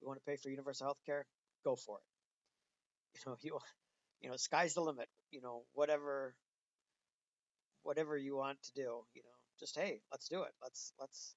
We 0.00 0.06
want 0.08 0.18
to 0.20 0.30
pay 0.30 0.36
for 0.36 0.50
universal 0.50 0.86
health 0.86 1.02
care. 1.06 1.26
Go 1.64 1.76
for 1.76 1.98
it. 1.98 2.04
You 3.14 3.32
know, 3.32 3.36
you 3.42 3.58
you 4.20 4.30
know, 4.30 4.36
sky's 4.36 4.74
the 4.74 4.80
limit. 4.82 5.08
You 5.30 5.40
know, 5.42 5.64
whatever 5.74 6.34
whatever 7.82 8.16
you 8.16 8.36
want 8.36 8.62
to 8.62 8.72
do, 8.74 9.04
you 9.14 9.22
know, 9.24 9.36
just 9.58 9.76
hey, 9.76 10.00
let's 10.12 10.28
do 10.28 10.42
it. 10.42 10.52
Let's 10.62 10.92
let's 11.00 11.34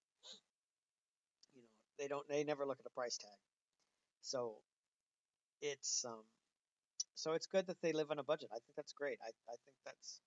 you 1.53 1.61
know, 1.61 1.67
they 1.99 2.07
don't 2.07 2.27
they 2.27 2.43
never 2.43 2.65
look 2.65 2.79
at 2.79 2.85
a 2.85 2.89
price 2.93 3.17
tag. 3.17 3.37
So 4.21 4.57
it's 5.61 6.05
um 6.05 6.23
so 7.15 7.33
it's 7.33 7.47
good 7.47 7.67
that 7.67 7.81
they 7.81 7.93
live 7.93 8.11
on 8.11 8.19
a 8.19 8.23
budget. 8.23 8.49
I 8.51 8.55
think 8.55 8.75
that's 8.75 8.93
great. 8.93 9.17
I, 9.23 9.29
I 9.29 9.55
think 9.65 9.75
that's 9.85 10.19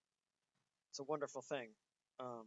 it's 0.90 1.00
a 1.00 1.04
wonderful 1.04 1.42
thing. 1.42 1.68
Um, 2.20 2.46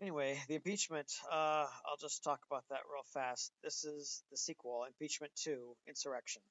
anyway, 0.00 0.38
the 0.48 0.56
impeachment. 0.56 1.10
Uh, 1.30 1.66
I'll 1.86 2.00
just 2.00 2.22
talk 2.24 2.40
about 2.50 2.64
that 2.70 2.80
real 2.92 3.04
fast. 3.14 3.52
This 3.62 3.84
is 3.84 4.22
the 4.30 4.36
sequel, 4.36 4.84
impeachment 4.86 5.32
two, 5.36 5.76
insurrection. 5.86 6.42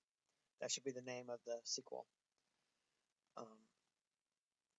That 0.61 0.71
should 0.71 0.83
be 0.83 0.91
the 0.91 1.01
name 1.01 1.25
of 1.29 1.39
the 1.45 1.57
sequel. 1.63 2.05
Um, 3.37 3.45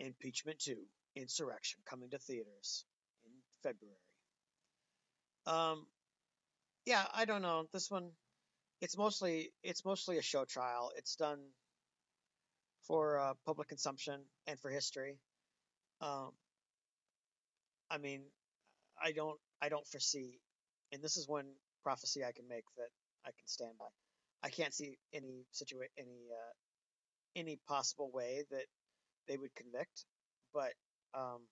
Impeachment 0.01 0.59
2, 0.61 0.77
Insurrection, 1.17 1.81
coming 1.89 2.11
to 2.11 2.19
theaters 2.19 2.85
in 3.25 3.33
February. 3.63 3.97
Um, 5.47 5.87
yeah, 6.87 7.05
I 7.13 7.25
don't 7.25 7.43
know. 7.43 7.67
This 7.73 7.91
one, 7.91 8.11
it's 8.81 8.97
mostly 8.97 9.51
it's 9.63 9.85
mostly 9.85 10.19
a 10.19 10.23
show 10.23 10.45
trial. 10.45 10.93
It's 10.97 11.17
done 11.17 11.41
for 12.83 13.19
uh, 13.19 13.35
public 13.47 13.69
consumption 13.69 14.21
and 14.47 14.59
for 14.61 14.71
history. 14.71 15.19
Um, 16.01 16.33
I 17.91 17.99
mean, 17.99 18.23
I 19.03 19.13
don't 19.13 19.39
I 19.63 19.69
don't 19.69 19.87
foresee, 19.87 20.41
and 20.93 21.03
this 21.03 21.17
is 21.17 21.29
one 21.29 21.47
prophecy 21.83 22.25
I 22.25 22.33
can 22.33 22.49
make 22.49 22.65
that 22.77 22.91
I 23.25 23.31
can 23.31 23.47
stand 23.47 23.73
by. 23.79 23.87
I 24.43 24.51
can't 24.51 24.75
see 24.75 24.99
any 25.13 25.47
situa- 25.53 25.93
any 25.99 26.29
uh, 26.33 26.53
any 27.37 27.59
possible 27.69 28.11
way 28.13 28.45
that 28.51 28.67
they 29.29 29.37
would 29.37 29.55
convict, 29.55 30.05
but 30.55 30.73
um, 31.15 31.43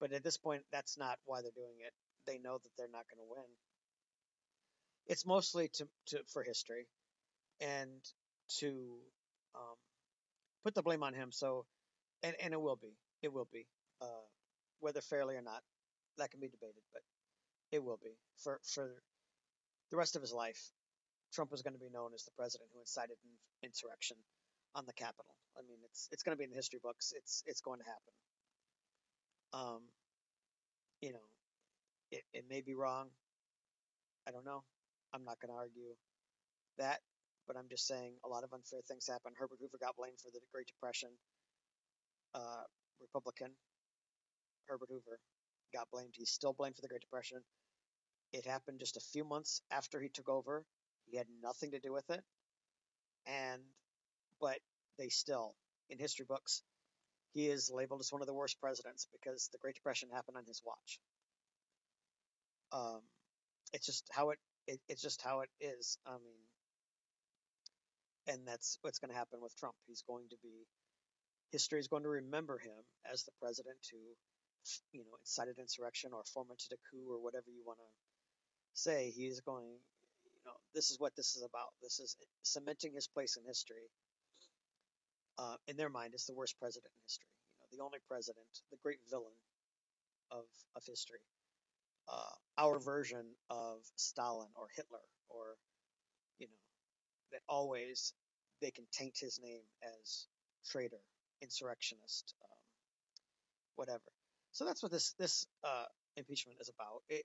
but 0.00 0.12
at 0.12 0.24
this 0.24 0.38
point, 0.38 0.62
that's 0.72 0.98
not 0.98 1.18
why 1.24 1.42
they're 1.42 1.50
doing 1.56 1.78
it. 1.86 1.92
They 2.26 2.38
know 2.38 2.58
that 2.62 2.70
they're 2.78 2.88
not 2.92 3.06
going 3.10 3.24
to 3.26 3.30
win. 3.30 3.73
It's 5.06 5.26
mostly 5.26 5.68
to, 5.74 5.88
to 6.06 6.18
for 6.32 6.42
history, 6.42 6.86
and 7.60 8.00
to 8.60 8.96
um, 9.54 9.76
put 10.64 10.74
the 10.74 10.82
blame 10.82 11.02
on 11.02 11.14
him. 11.14 11.30
So, 11.32 11.66
and 12.22 12.34
and 12.42 12.54
it 12.54 12.60
will 12.60 12.76
be, 12.76 12.96
it 13.22 13.32
will 13.32 13.48
be, 13.52 13.66
uh, 14.00 14.26
whether 14.80 15.00
fairly 15.00 15.36
or 15.36 15.42
not, 15.42 15.62
that 16.18 16.30
can 16.30 16.40
be 16.40 16.48
debated, 16.48 16.82
but 16.92 17.02
it 17.72 17.82
will 17.82 17.98
be 18.02 18.16
for 18.38 18.60
for 18.64 19.02
the 19.90 19.96
rest 19.96 20.16
of 20.16 20.22
his 20.22 20.32
life. 20.32 20.70
Trump 21.32 21.52
is 21.52 21.62
going 21.62 21.74
to 21.74 21.80
be 21.80 21.90
known 21.92 22.12
as 22.14 22.24
the 22.24 22.30
president 22.36 22.70
who 22.72 22.80
incited 22.80 23.16
an 23.24 23.68
insurrection 23.68 24.16
on 24.74 24.86
the 24.86 24.92
Capitol. 24.92 25.34
I 25.56 25.62
mean, 25.62 25.78
it's 25.84 26.08
it's 26.12 26.22
going 26.22 26.36
to 26.36 26.38
be 26.38 26.44
in 26.44 26.50
the 26.50 26.56
history 26.56 26.80
books. 26.82 27.12
It's 27.16 27.42
it's 27.46 27.60
going 27.60 27.80
to 27.80 27.84
happen. 27.86 28.14
Um, 29.52 29.82
you 31.00 31.12
know, 31.12 31.26
it, 32.10 32.22
it 32.32 32.44
may 32.48 32.60
be 32.60 32.74
wrong. 32.74 33.08
I 34.26 34.30
don't 34.30 34.44
know. 34.44 34.64
I'm 35.14 35.24
not 35.24 35.38
going 35.40 35.54
to 35.54 35.58
argue 35.58 35.94
that, 36.78 36.98
but 37.46 37.56
I'm 37.56 37.68
just 37.70 37.86
saying 37.86 38.14
a 38.24 38.28
lot 38.28 38.42
of 38.42 38.52
unfair 38.52 38.80
things 38.88 39.06
happen. 39.06 39.32
Herbert 39.38 39.58
Hoover 39.60 39.78
got 39.80 39.96
blamed 39.96 40.18
for 40.18 40.30
the 40.32 40.40
Great 40.52 40.66
Depression. 40.66 41.10
Uh, 42.34 42.66
Republican 43.00 43.52
Herbert 44.66 44.88
Hoover 44.90 45.20
got 45.72 45.88
blamed. 45.92 46.14
He's 46.16 46.30
still 46.30 46.52
blamed 46.52 46.76
for 46.76 46.82
the 46.82 46.88
Great 46.88 47.02
Depression. 47.02 47.38
It 48.32 48.44
happened 48.46 48.80
just 48.80 48.96
a 48.96 49.00
few 49.12 49.24
months 49.24 49.62
after 49.70 50.00
he 50.00 50.08
took 50.08 50.28
over. 50.28 50.64
He 51.06 51.16
had 51.16 51.26
nothing 51.42 51.70
to 51.72 51.78
do 51.78 51.92
with 51.92 52.08
it. 52.10 52.22
And, 53.26 53.62
but 54.40 54.58
they 54.98 55.08
still, 55.08 55.54
in 55.90 55.98
history 55.98 56.26
books, 56.28 56.62
he 57.34 57.46
is 57.46 57.70
labeled 57.72 58.00
as 58.00 58.12
one 58.12 58.20
of 58.22 58.26
the 58.26 58.34
worst 58.34 58.60
presidents 58.60 59.06
because 59.12 59.48
the 59.52 59.58
Great 59.58 59.74
Depression 59.76 60.08
happened 60.12 60.36
on 60.36 60.44
his 60.46 60.62
watch. 60.64 60.98
Um, 62.72 63.00
it's 63.72 63.86
just 63.86 64.08
how 64.12 64.30
it, 64.30 64.38
it 64.66 64.80
it's 64.88 65.02
just 65.02 65.22
how 65.22 65.40
it 65.40 65.50
is. 65.60 65.98
I 66.06 66.12
mean, 66.12 66.40
and 68.26 68.46
that's 68.46 68.78
what's 68.82 68.98
going 68.98 69.10
to 69.10 69.16
happen 69.16 69.40
with 69.40 69.56
Trump. 69.56 69.74
He's 69.86 70.02
going 70.02 70.28
to 70.30 70.36
be 70.42 70.66
history 71.52 71.78
is 71.78 71.88
going 71.88 72.02
to 72.02 72.08
remember 72.08 72.58
him 72.58 72.82
as 73.12 73.22
the 73.22 73.30
president 73.40 73.78
who, 73.92 74.02
you 74.92 75.04
know, 75.04 75.14
incited 75.22 75.58
insurrection 75.58 76.10
or 76.12 76.22
fomented 76.34 76.72
a 76.72 76.80
coup 76.90 77.06
or 77.06 77.22
whatever 77.22 77.46
you 77.46 77.62
want 77.64 77.78
to 77.78 77.90
say. 78.74 79.12
He's 79.14 79.40
going, 79.40 79.70
you 80.26 80.42
know, 80.44 80.58
this 80.74 80.90
is 80.90 80.98
what 80.98 81.14
this 81.16 81.36
is 81.36 81.44
about. 81.46 81.70
This 81.82 82.00
is 82.00 82.16
cementing 82.42 82.92
his 82.94 83.06
place 83.06 83.36
in 83.36 83.44
history. 83.46 83.86
Uh, 85.38 85.56
in 85.66 85.76
their 85.76 85.90
mind, 85.90 86.14
is 86.14 86.26
the 86.26 86.34
worst 86.34 86.58
president 86.60 86.90
in 86.90 87.02
history. 87.06 87.30
You 87.54 87.58
know, 87.58 87.66
the 87.70 87.82
only 87.84 87.98
president, 88.06 88.46
the 88.70 88.78
great 88.82 88.98
villain 89.10 89.34
of 90.30 90.46
of 90.76 90.82
history. 90.86 91.22
Uh, 92.08 92.34
our 92.58 92.78
version 92.78 93.24
of 93.50 93.78
Stalin 93.96 94.48
or 94.56 94.68
Hitler 94.76 95.00
or, 95.28 95.56
you 96.38 96.46
know, 96.46 96.62
that 97.32 97.40
always 97.48 98.12
they 98.60 98.70
can 98.70 98.84
taint 98.92 99.16
his 99.18 99.40
name 99.42 99.62
as 99.82 100.26
traitor, 100.70 101.00
insurrectionist, 101.42 102.34
um, 102.44 102.58
whatever. 103.76 104.02
So 104.52 104.64
that's 104.64 104.82
what 104.82 104.92
this 104.92 105.14
this 105.18 105.46
uh, 105.64 105.86
impeachment 106.16 106.58
is 106.60 106.68
about. 106.68 107.02
It, 107.08 107.24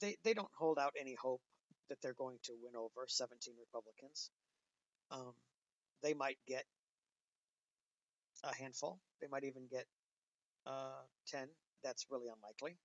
they 0.00 0.16
they 0.24 0.34
don't 0.34 0.50
hold 0.58 0.78
out 0.78 0.92
any 1.00 1.14
hope 1.20 1.40
that 1.88 1.98
they're 2.02 2.14
going 2.14 2.38
to 2.44 2.52
win 2.62 2.76
over 2.76 3.06
17 3.06 3.54
Republicans. 3.58 4.30
Um, 5.10 5.32
they 6.02 6.14
might 6.14 6.38
get 6.46 6.64
a 8.44 8.54
handful. 8.54 9.00
They 9.20 9.28
might 9.30 9.44
even 9.44 9.66
get 9.70 9.86
uh, 10.66 11.02
10. 11.28 11.48
That's 11.82 12.06
really 12.10 12.28
unlikely, 12.28 12.76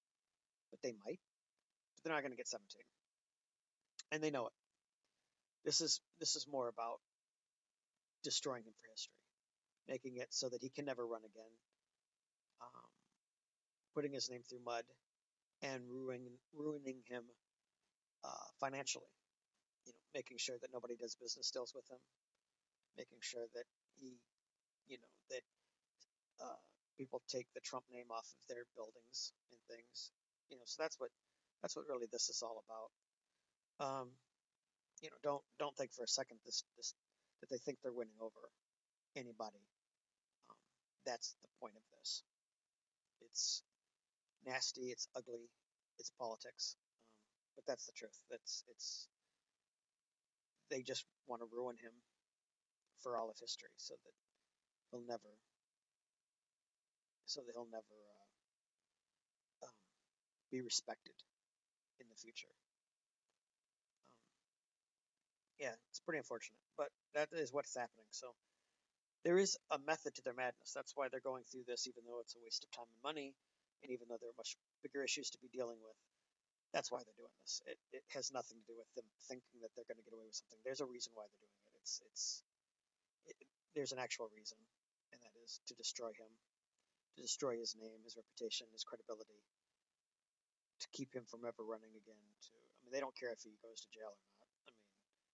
but 0.71 0.82
they 0.84 0.93
might. 1.05 1.19
But 1.95 2.03
they're 2.03 2.13
not 2.13 2.21
going 2.23 2.32
to 2.34 2.38
get 2.38 2.47
17, 2.47 2.65
and 4.12 4.23
they 4.23 4.32
know 4.32 4.47
it. 4.47 4.53
This 5.65 5.82
is 5.82 6.01
this 6.19 6.36
is 6.36 6.47
more 6.49 6.67
about 6.69 6.99
destroying 8.23 8.63
him 8.63 8.73
for 8.82 8.88
history, 8.91 9.21
making 9.88 10.17
it 10.17 10.27
so 10.32 10.49
that 10.49 10.62
he 10.62 10.69
can 10.69 10.86
never 10.86 11.05
run 11.05 11.21
again, 11.25 11.53
um, 12.62 12.89
putting 13.95 14.13
his 14.13 14.29
name 14.29 14.41
through 14.49 14.63
mud, 14.65 14.84
and 15.63 15.84
ruining 15.89 16.38
ruining 16.53 17.01
him 17.08 17.23
uh, 18.25 18.47
financially. 18.60 19.12
You 19.86 19.93
know, 19.93 20.05
making 20.15 20.38
sure 20.39 20.58
that 20.62 20.71
nobody 20.73 20.95
does 20.95 21.15
business 21.15 21.51
deals 21.51 21.73
with 21.75 21.89
him, 21.89 21.99
making 22.97 23.19
sure 23.21 23.45
that 23.55 23.65
he, 23.99 24.17
you 24.88 24.97
know, 24.99 25.13
that 25.32 25.43
uh, 26.43 26.60
people 26.97 27.21
take 27.29 27.47
the 27.55 27.62
Trump 27.62 27.86
name 27.91 28.12
off 28.12 28.27
of 28.36 28.41
their 28.49 28.65
buildings 28.75 29.34
and 29.51 29.60
things. 29.69 30.12
You 30.49 30.57
know, 30.57 30.65
so 30.65 30.81
that's 30.81 30.99
what 30.99 31.09
that's 31.62 31.75
what 31.75 31.85
really 31.89 32.07
this 32.12 32.29
is 32.29 32.41
all 32.43 32.63
about. 32.65 32.89
Um, 33.79 34.07
you 35.01 35.09
know, 35.09 35.17
don't 35.23 35.43
don't 35.59 35.75
think 35.77 35.93
for 35.93 36.03
a 36.03 36.07
second 36.07 36.39
this 36.45 36.63
this 36.77 36.93
that 37.41 37.49
they 37.49 37.57
think 37.57 37.79
they're 37.81 37.93
winning 37.93 38.19
over 38.21 38.51
anybody. 39.15 39.63
Um, 40.49 40.57
that's 41.05 41.35
the 41.41 41.49
point 41.62 41.75
of 41.75 41.83
this. 41.97 42.23
It's 43.21 43.63
nasty. 44.45 44.91
It's 44.91 45.07
ugly. 45.15 45.49
It's 45.99 46.12
politics. 46.19 46.75
Um, 46.79 47.51
but 47.55 47.65
that's 47.67 47.85
the 47.85 47.93
truth. 47.95 48.17
That's 48.29 48.63
it's. 48.69 49.07
They 50.69 50.81
just 50.83 51.05
want 51.27 51.41
to 51.41 51.47
ruin 51.51 51.75
him 51.77 51.93
for 53.01 53.17
all 53.17 53.29
of 53.29 53.38
history, 53.39 53.69
so 53.77 53.95
that 53.95 54.13
he'll 54.91 55.05
never. 55.07 55.33
So 57.25 57.41
that 57.45 57.53
he'll 57.53 57.69
never 57.71 57.95
uh, 58.17 58.18
be 60.51 60.62
respected 60.62 61.15
in 61.99 62.07
the 62.09 62.15
future. 62.15 62.51
Um, 62.83 62.93
yeah, 65.59 65.75
it's 65.89 65.99
pretty 65.99 66.19
unfortunate, 66.19 66.59
but 66.77 66.89
that 67.13 67.29
is 67.33 67.53
what's 67.53 67.75
happening. 67.75 68.07
So 68.12 68.33
there 69.25 69.38
is 69.38 69.57
a 69.71 69.79
method 69.83 70.15
to 70.15 70.21
their 70.23 70.33
madness. 70.38 70.71
That's 70.73 70.93
why 70.95 71.07
they're 71.09 71.23
going 71.23 71.43
through 71.51 71.67
this, 71.67 71.88
even 71.88 72.03
though 72.07 72.21
it's 72.23 72.35
a 72.35 72.43
waste 72.43 72.63
of 72.63 72.71
time 72.71 72.88
and 72.88 73.03
money, 73.03 73.35
and 73.83 73.91
even 73.91 74.07
though 74.07 74.17
there 74.19 74.31
are 74.31 74.39
much 74.39 74.55
bigger 74.83 75.03
issues 75.03 75.29
to 75.31 75.39
be 75.43 75.51
dealing 75.51 75.77
with. 75.83 75.95
That's 76.73 76.91
why 76.93 77.01
they're 77.01 77.17
doing 77.17 77.33
this. 77.41 77.62
It, 77.65 77.79
it 77.91 78.05
has 78.13 78.29
nothing 78.29 78.62
to 78.62 78.67
do 78.69 78.77
with 78.77 78.89
them 78.93 79.05
thinking 79.25 79.57
that 79.65 79.73
they're 79.73 79.89
going 79.89 79.97
to 79.97 80.05
get 80.05 80.13
away 80.13 80.29
with 80.29 80.38
something. 80.38 80.62
There's 80.62 80.85
a 80.85 80.88
reason 80.88 81.12
why 81.17 81.25
they're 81.25 81.41
doing 81.41 81.62
it. 81.65 81.73
It's 81.81 81.97
it's 82.05 82.25
it, 83.25 83.38
there's 83.73 83.91
an 83.91 83.99
actual 83.99 84.29
reason, 84.38 84.57
and 85.12 85.19
that 85.21 85.33
is 85.43 85.59
to 85.67 85.73
destroy 85.75 86.13
him, 86.13 86.29
to 87.17 87.21
destroy 87.25 87.58
his 87.58 87.73
name, 87.73 88.06
his 88.06 88.15
reputation, 88.15 88.69
his 88.69 88.85
credibility, 88.85 89.41
to 90.80 90.88
keep 90.96 91.13
him 91.13 91.25
from 91.27 91.44
ever 91.44 91.63
running 91.63 91.92
again. 91.96 92.19
To 92.19 92.52
I 92.56 92.80
mean, 92.84 92.94
they 92.96 93.04
don't 93.04 93.15
care 93.15 93.32
if 93.32 93.44
he 93.44 93.56
goes 93.63 93.84
to 93.84 93.90
jail 93.92 94.12
or 94.12 94.30
not. 94.40 94.50
I 94.67 94.71
mean, 94.71 94.88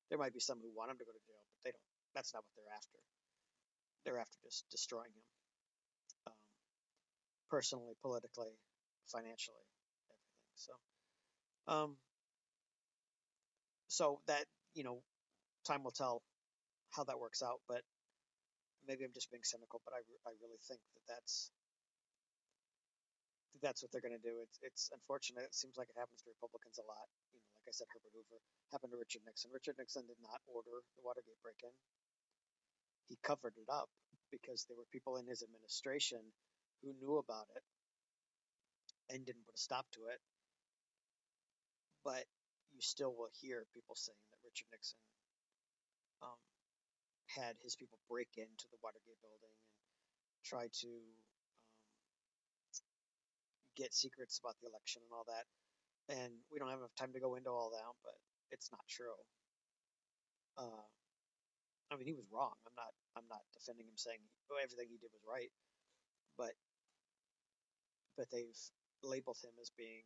there 0.10 0.20
might 0.22 0.34
be 0.34 0.42
some 0.44 0.60
who 0.62 0.72
want 0.74 0.92
him 0.92 0.98
to 0.98 1.06
go 1.06 1.14
to 1.14 1.24
jail, 1.26 1.42
but 1.54 1.62
they 1.64 1.72
don't. 1.74 1.90
That's 2.14 2.34
not 2.34 2.44
what 2.46 2.54
they're 2.56 2.76
after. 2.76 3.00
They're 4.06 4.22
after 4.22 4.38
just 4.46 4.70
destroying 4.70 5.12
him, 5.12 5.28
um, 6.30 6.40
personally, 7.50 7.98
politically, 8.02 8.54
financially, 9.10 9.66
everything. 10.14 10.22
So, 10.56 10.74
um, 11.68 11.98
so 13.88 14.22
that 14.28 14.46
you 14.74 14.84
know, 14.84 15.02
time 15.66 15.84
will 15.84 15.92
tell 15.96 16.22
how 16.92 17.04
that 17.06 17.20
works 17.20 17.42
out. 17.42 17.60
But 17.68 17.82
maybe 18.88 19.04
I'm 19.04 19.14
just 19.14 19.32
being 19.32 19.44
cynical, 19.44 19.82
but 19.84 19.94
I, 19.98 20.02
I 20.30 20.34
really 20.42 20.62
think 20.68 20.80
that 20.94 21.06
that's 21.10 21.50
that 21.52 21.65
that's 23.62 23.84
what 23.84 23.92
they're 23.92 24.04
going 24.04 24.18
to 24.18 24.22
do. 24.24 24.42
It's 24.44 24.58
it's 24.64 24.86
unfortunate. 24.92 25.48
It 25.52 25.56
seems 25.56 25.78
like 25.80 25.92
it 25.92 26.00
happens 26.00 26.24
to 26.24 26.32
Republicans 26.32 26.80
a 26.80 26.86
lot. 26.88 27.08
You 27.32 27.40
know, 27.40 27.50
like 27.56 27.68
I 27.70 27.76
said, 27.76 27.88
Herbert 27.92 28.14
Hoover 28.16 28.40
happened 28.72 28.92
to 28.96 29.00
Richard 29.00 29.24
Nixon. 29.28 29.52
Richard 29.54 29.80
Nixon 29.80 30.08
did 30.08 30.20
not 30.24 30.42
order 30.50 30.84
the 30.98 31.04
Watergate 31.06 31.40
break-in. 31.44 31.72
He 33.08 33.18
covered 33.22 33.56
it 33.56 33.70
up 33.70 33.90
because 34.34 34.66
there 34.66 34.78
were 34.78 34.90
people 34.92 35.18
in 35.22 35.28
his 35.30 35.44
administration 35.46 36.22
who 36.82 36.92
knew 37.00 37.18
about 37.22 37.48
it 37.56 37.64
and 39.14 39.26
didn't 39.26 39.46
put 39.46 39.56
a 39.56 39.62
stop 39.62 39.86
to 39.94 40.10
it. 40.12 40.20
But 42.04 42.26
you 42.74 42.82
still 42.82 43.14
will 43.14 43.32
hear 43.42 43.66
people 43.74 43.96
saying 43.96 44.20
that 44.34 44.42
Richard 44.46 44.70
Nixon 44.74 45.02
um, 46.22 46.40
had 47.30 47.56
his 47.62 47.76
people 47.76 47.98
break 48.10 48.30
into 48.38 48.66
the 48.70 48.80
Watergate 48.84 49.22
building 49.22 49.56
and 50.36 50.42
try 50.46 50.68
to 50.86 50.92
get 53.76 53.94
secrets 53.94 54.40
about 54.40 54.56
the 54.62 54.70
election 54.70 55.02
and 55.04 55.14
all 55.14 55.28
that. 55.28 55.46
And 56.10 56.34
we 56.52 56.60
don't 56.60 56.70
have 56.70 56.80
enough 56.80 56.96
time 57.00 57.14
to 57.14 57.20
go 57.24 57.36
into 57.36 57.50
all 57.50 57.72
that, 57.72 57.92
but 58.04 58.18
it's 58.52 58.72
not 58.72 58.86
true. 58.88 59.18
Uh, 60.58 60.86
I 61.92 61.96
mean, 61.98 62.08
he 62.08 62.14
was 62.18 62.28
wrong. 62.32 62.56
I'm 62.68 62.76
not. 62.76 62.94
I'm 63.16 63.28
not 63.30 63.44
defending 63.54 63.88
him, 63.88 63.96
saying 63.98 64.20
everything 64.62 64.90
he 64.90 64.98
did 65.00 65.12
was 65.14 65.24
right, 65.28 65.52
but 66.38 66.54
but 68.18 68.28
they've 68.32 68.60
labeled 69.04 69.38
him 69.44 69.54
as 69.62 69.72
being 69.78 70.04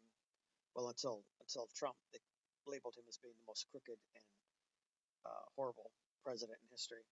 well 0.76 0.90
until 0.90 1.24
until 1.42 1.70
Trump 1.76 1.96
they 2.14 2.20
labeled 2.68 2.96
him 2.98 3.06
as 3.10 3.18
being 3.18 3.36
the 3.38 3.48
most 3.48 3.68
crooked 3.72 3.98
and 4.16 4.26
uh, 5.26 5.46
horrible 5.56 5.92
president 6.24 6.60
in 6.62 6.70
history, 6.72 7.06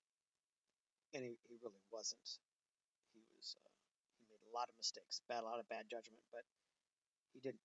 and 1.13 1.23
he, 1.23 1.37
he 1.49 1.55
really 1.63 1.81
wasn't. 1.91 2.27
He 3.13 3.21
was 3.35 3.55
uh, 3.57 3.76
a 4.47 4.55
lot 4.55 4.71
of 4.71 4.75
mistakes, 4.79 5.21
bad 5.27 5.43
a 5.43 5.49
lot 5.49 5.59
of 5.59 5.67
bad 5.69 5.85
judgment, 5.91 6.23
but 6.31 6.43
he 7.33 7.39
didn't. 7.39 7.61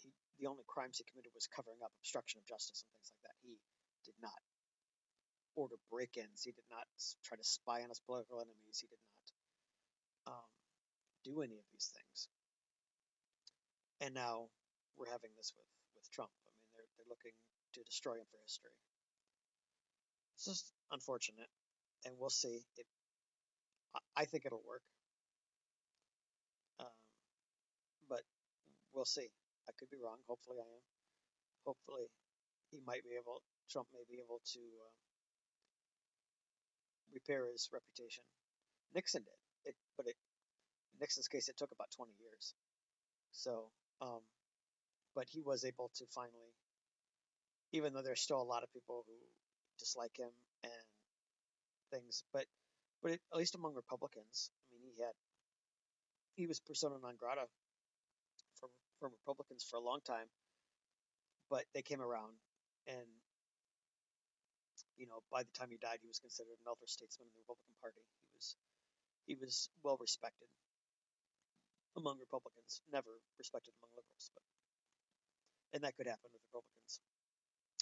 He 0.00 0.12
the 0.40 0.46
only 0.48 0.64
crimes 0.66 0.98
he 0.98 1.04
committed 1.04 1.32
was 1.34 1.46
covering 1.46 1.78
up 1.84 1.92
obstruction 2.00 2.40
of 2.40 2.46
justice 2.48 2.82
and 2.82 2.90
things 2.96 3.12
like 3.12 3.22
that. 3.28 3.36
He 3.42 3.58
did 4.04 4.16
not 4.22 4.38
order 5.58 5.76
break-ins. 5.90 6.46
He 6.46 6.52
did 6.52 6.66
not 6.70 6.86
try 7.26 7.36
to 7.36 7.44
spy 7.44 7.82
on 7.82 7.90
his 7.90 8.00
political 8.00 8.38
enemies. 8.38 8.78
He 8.78 8.86
did 8.86 9.02
not 9.02 9.26
um, 10.34 10.50
do 11.24 11.42
any 11.42 11.58
of 11.58 11.66
these 11.74 11.90
things. 11.90 12.28
And 14.00 14.14
now 14.14 14.46
we're 14.94 15.10
having 15.10 15.34
this 15.36 15.52
with, 15.58 15.66
with 15.98 16.06
Trump. 16.14 16.30
I 16.46 16.50
mean, 16.54 16.70
they're, 16.78 16.90
they're 16.96 17.10
looking 17.10 17.34
to 17.74 17.82
destroy 17.82 18.14
him 18.14 18.26
for 18.30 18.38
history. 18.46 18.70
It's 20.38 20.46
just 20.46 20.70
unfortunate, 20.92 21.50
and 22.06 22.14
we'll 22.16 22.30
see. 22.30 22.62
It, 22.78 22.86
I 24.16 24.24
think 24.24 24.46
it'll 24.46 24.62
work, 24.62 24.82
um, 26.78 26.94
but 28.08 28.22
we'll 28.94 29.04
see. 29.08 29.28
I 29.68 29.72
could 29.78 29.90
be 29.90 30.00
wrong. 30.02 30.18
Hopefully, 30.26 30.58
I 30.60 30.68
am. 30.68 30.84
Hopefully, 31.66 32.08
he 32.70 32.80
might 32.86 33.04
be 33.04 33.16
able. 33.20 33.42
Trump 33.70 33.88
may 33.92 34.04
be 34.08 34.20
able 34.24 34.40
to 34.56 34.60
uh, 34.60 34.94
repair 37.12 37.46
his 37.52 37.68
reputation. 37.72 38.24
Nixon 38.94 39.22
did 39.22 39.70
it, 39.70 39.76
but 39.96 40.06
it 40.06 40.16
in 40.94 41.00
Nixon's 41.00 41.28
case 41.28 41.48
it 41.48 41.56
took 41.56 41.72
about 41.72 41.90
20 41.94 42.12
years. 42.18 42.54
So, 43.32 43.70
um, 44.00 44.20
but 45.14 45.26
he 45.28 45.42
was 45.42 45.64
able 45.64 45.90
to 45.96 46.04
finally, 46.14 46.54
even 47.72 47.92
though 47.92 48.02
there's 48.02 48.22
still 48.22 48.40
a 48.40 48.50
lot 48.50 48.62
of 48.62 48.72
people 48.72 49.04
who 49.06 49.14
dislike 49.78 50.16
him 50.16 50.30
and 50.64 50.86
things, 51.92 52.24
but 52.32 52.46
but 53.02 53.12
it, 53.12 53.20
at 53.32 53.38
least 53.38 53.54
among 53.54 53.74
Republicans, 53.74 54.50
I 54.72 54.74
mean, 54.74 54.92
he 54.94 55.02
had 55.02 55.12
he 56.36 56.46
was 56.46 56.60
persona 56.60 56.96
non 57.02 57.16
grata 57.16 57.46
from 59.00 59.12
Republicans 59.14 59.64
for 59.64 59.76
a 59.76 59.84
long 59.84 60.00
time, 60.04 60.26
but 61.50 61.64
they 61.74 61.82
came 61.82 62.00
around 62.02 62.34
and 62.86 63.06
you 64.98 65.06
know, 65.06 65.22
by 65.30 65.46
the 65.46 65.54
time 65.54 65.70
he 65.70 65.78
died, 65.78 66.02
he 66.02 66.10
was 66.10 66.18
considered 66.18 66.58
an 66.58 66.66
elder 66.66 66.86
statesman 66.90 67.30
in 67.30 67.34
the 67.34 67.42
Republican 67.46 67.74
Party. 67.78 68.02
He 68.02 68.30
was 68.34 68.46
he 69.30 69.34
was 69.38 69.70
well 69.86 69.96
respected 70.02 70.50
among 71.94 72.18
Republicans, 72.18 72.82
never 72.90 73.22
respected 73.38 73.74
among 73.78 73.90
liberals, 73.94 74.30
but 74.34 74.42
and 75.74 75.86
that 75.86 75.94
could 75.94 76.10
happen 76.10 76.30
with 76.34 76.42
Republicans. 76.50 76.98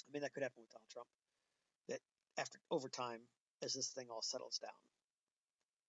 I 0.05 0.09
mean, 0.13 0.21
that 0.21 0.33
could 0.33 0.45
happen 0.45 0.61
with 0.61 0.73
Donald 0.73 0.91
Trump. 0.93 1.09
That 1.89 2.01
after 2.37 2.61
over 2.69 2.89
time, 2.89 3.25
as 3.65 3.73
this 3.73 3.89
thing 3.89 4.13
all 4.13 4.21
settles 4.21 4.61
down, 4.61 4.81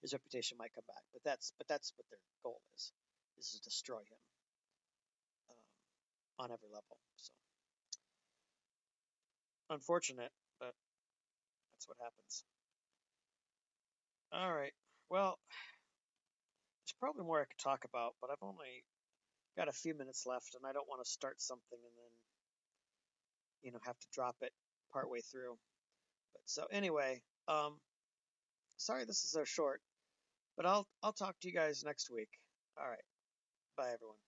his 0.00 0.16
reputation 0.16 0.56
might 0.56 0.72
come 0.72 0.88
back. 0.88 1.04
But 1.12 1.24
that's 1.24 1.52
but 1.60 1.68
that's 1.68 1.92
what 1.96 2.08
their 2.08 2.24
goal 2.40 2.60
is: 2.72 2.92
is 3.36 3.52
to 3.52 3.60
destroy 3.60 4.00
him 4.00 4.22
on 6.38 6.50
every 6.52 6.68
level. 6.68 6.98
So 7.16 7.32
unfortunate, 9.70 10.30
but 10.60 10.74
that's 11.74 11.88
what 11.88 11.98
happens. 12.02 12.44
All 14.32 14.52
right. 14.54 14.72
Well, 15.10 15.38
there's 16.84 16.96
probably 17.00 17.24
more 17.24 17.40
I 17.40 17.44
could 17.44 17.58
talk 17.62 17.84
about, 17.84 18.14
but 18.20 18.30
I've 18.30 18.42
only 18.42 18.84
got 19.56 19.68
a 19.68 19.72
few 19.72 19.94
minutes 19.96 20.26
left, 20.26 20.54
and 20.54 20.66
I 20.66 20.72
don't 20.72 20.88
want 20.88 21.04
to 21.04 21.10
start 21.10 21.40
something 21.40 21.78
and 21.78 21.94
then, 21.98 22.12
you 23.62 23.72
know, 23.72 23.78
have 23.84 23.98
to 23.98 24.06
drop 24.12 24.36
it 24.42 24.52
partway 24.92 25.20
through. 25.20 25.56
But 26.34 26.42
so 26.46 26.66
anyway, 26.72 27.22
um, 27.48 27.78
sorry 28.78 29.04
this 29.04 29.24
is 29.24 29.30
so 29.30 29.44
short, 29.44 29.80
but 30.56 30.66
I'll 30.66 30.86
I'll 31.02 31.12
talk 31.12 31.36
to 31.40 31.48
you 31.48 31.54
guys 31.54 31.84
next 31.84 32.10
week. 32.10 32.30
All 32.80 32.88
right. 32.88 33.04
Bye 33.76 33.92
everyone. 33.94 34.18